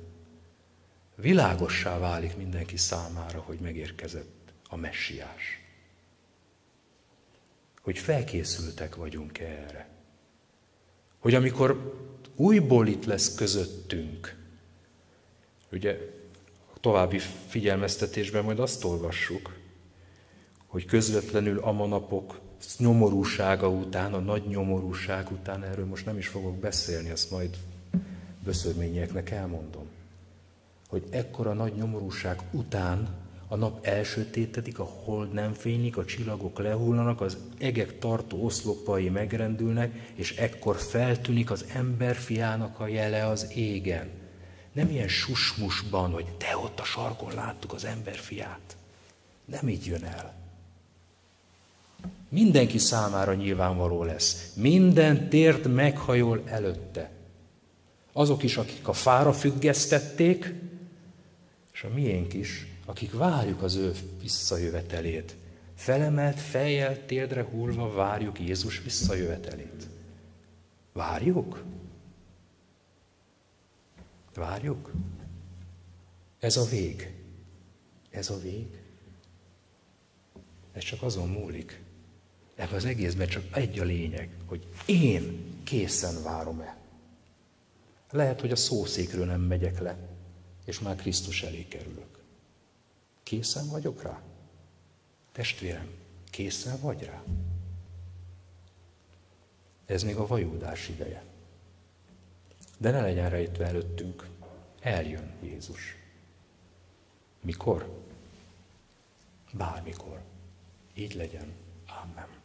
világossá 1.15 1.97
válik 1.97 2.37
mindenki 2.37 2.77
számára, 2.77 3.39
hogy 3.39 3.59
megérkezett 3.59 4.42
a 4.73 4.75
messiás. 4.75 5.61
Hogy 7.81 7.97
felkészültek 7.97 8.95
vagyunk 8.95 9.39
erre. 9.39 9.87
Hogy 11.19 11.33
amikor 11.33 12.01
újból 12.35 12.87
itt 12.87 13.05
lesz 13.05 13.35
közöttünk, 13.35 14.35
ugye 15.71 15.97
további 16.79 17.19
figyelmeztetésben 17.47 18.43
majd 18.43 18.59
azt 18.59 18.83
olvassuk, 18.83 19.55
hogy 20.65 20.85
közvetlenül 20.85 21.59
a 21.59 21.71
manapok 21.71 22.39
nyomorúsága 22.77 23.69
után, 23.69 24.13
a 24.13 24.19
nagy 24.19 24.47
nyomorúság 24.47 25.31
után, 25.31 25.63
erről 25.63 25.85
most 25.85 26.05
nem 26.05 26.17
is 26.17 26.27
fogok 26.27 26.55
beszélni, 26.55 27.09
azt 27.09 27.31
majd 27.31 27.57
böszörményeknek 28.43 29.29
elmondom, 29.29 29.87
hogy 30.87 31.03
ekkora 31.09 31.53
nagy 31.53 31.75
nyomorúság 31.75 32.41
után 32.51 33.23
a 33.53 33.55
nap 33.55 33.85
elsötétedik, 33.85 34.79
a 34.79 34.83
hold 34.83 35.33
nem 35.33 35.53
fénylik, 35.53 35.97
a 35.97 36.05
csillagok 36.05 36.59
lehullanak, 36.59 37.21
az 37.21 37.37
egek 37.57 37.99
tartó 37.99 38.43
oszlopai 38.43 39.09
megrendülnek, 39.09 40.11
és 40.15 40.35
ekkor 40.35 40.75
feltűnik 40.75 41.51
az 41.51 41.65
ember 41.73 42.15
fiának 42.15 42.79
a 42.79 42.87
jele 42.87 43.27
az 43.27 43.51
égen. 43.55 44.09
Nem 44.71 44.89
ilyen 44.89 45.07
susmusban, 45.07 46.11
hogy 46.11 46.25
te 46.25 46.57
ott 46.57 46.79
a 46.79 46.83
sarkon 46.83 47.33
láttuk 47.33 47.73
az 47.73 47.85
ember 47.85 48.15
fiát. 48.15 48.77
Nem 49.45 49.69
így 49.69 49.85
jön 49.85 50.03
el 50.03 50.41
mindenki 52.29 52.77
számára 52.77 53.33
nyilvánvaló 53.33 54.03
lesz. 54.03 54.53
Minden 54.55 55.29
tért 55.29 55.67
meghajol 55.67 56.41
előtte. 56.45 57.11
Azok 58.13 58.43
is, 58.43 58.57
akik 58.57 58.87
a 58.87 58.93
fára 58.93 59.33
függesztették, 59.33 60.53
és 61.73 61.83
a 61.83 61.93
miénk 61.93 62.33
is, 62.33 62.72
akik 62.85 63.13
várjuk 63.13 63.61
az 63.61 63.75
ő 63.75 63.93
visszajövetelét. 64.21 65.35
Felemelt 65.75 66.39
fejjel 66.39 67.05
térdre 67.05 67.43
hullva 67.43 67.93
várjuk 67.93 68.39
Jézus 68.39 68.81
visszajövetelét. 68.83 69.87
Várjuk? 70.93 71.63
Várjuk? 74.33 74.91
Ez 76.39 76.57
a 76.57 76.65
vég. 76.65 77.13
Ez 78.09 78.29
a 78.29 78.39
vég. 78.39 78.67
Ez 80.73 80.83
csak 80.83 81.01
azon 81.01 81.29
múlik, 81.29 81.83
Ebben 82.55 82.75
az 82.75 82.85
egészben 82.85 83.27
csak 83.27 83.43
egy 83.51 83.79
a 83.79 83.83
lényeg, 83.83 84.29
hogy 84.45 84.67
én 84.85 85.43
készen 85.63 86.23
várom-e. 86.23 86.77
Lehet, 88.11 88.41
hogy 88.41 88.51
a 88.51 88.55
szószékről 88.55 89.25
nem 89.25 89.41
megyek 89.41 89.79
le, 89.79 89.97
és 90.65 90.79
már 90.79 90.95
Krisztus 90.95 91.43
elé 91.43 91.67
kerülök. 91.67 92.12
Készen 93.33 93.67
vagyok 93.67 94.01
rá? 94.01 94.21
Testvérem, 95.31 95.89
készen 96.29 96.79
vagy 96.79 97.03
rá? 97.03 97.23
Ez 99.85 100.03
még 100.03 100.15
a 100.15 100.27
vajúdás 100.27 100.89
ideje. 100.89 101.23
De 102.77 102.91
ne 102.91 103.01
legyen 103.01 103.29
rejtve 103.29 103.65
előttünk. 103.65 104.27
Eljön 104.81 105.31
Jézus. 105.41 105.95
Mikor? 107.41 108.03
Bármikor. 109.53 110.21
Így 110.93 111.13
legyen. 111.13 111.53
Amen. 112.03 112.42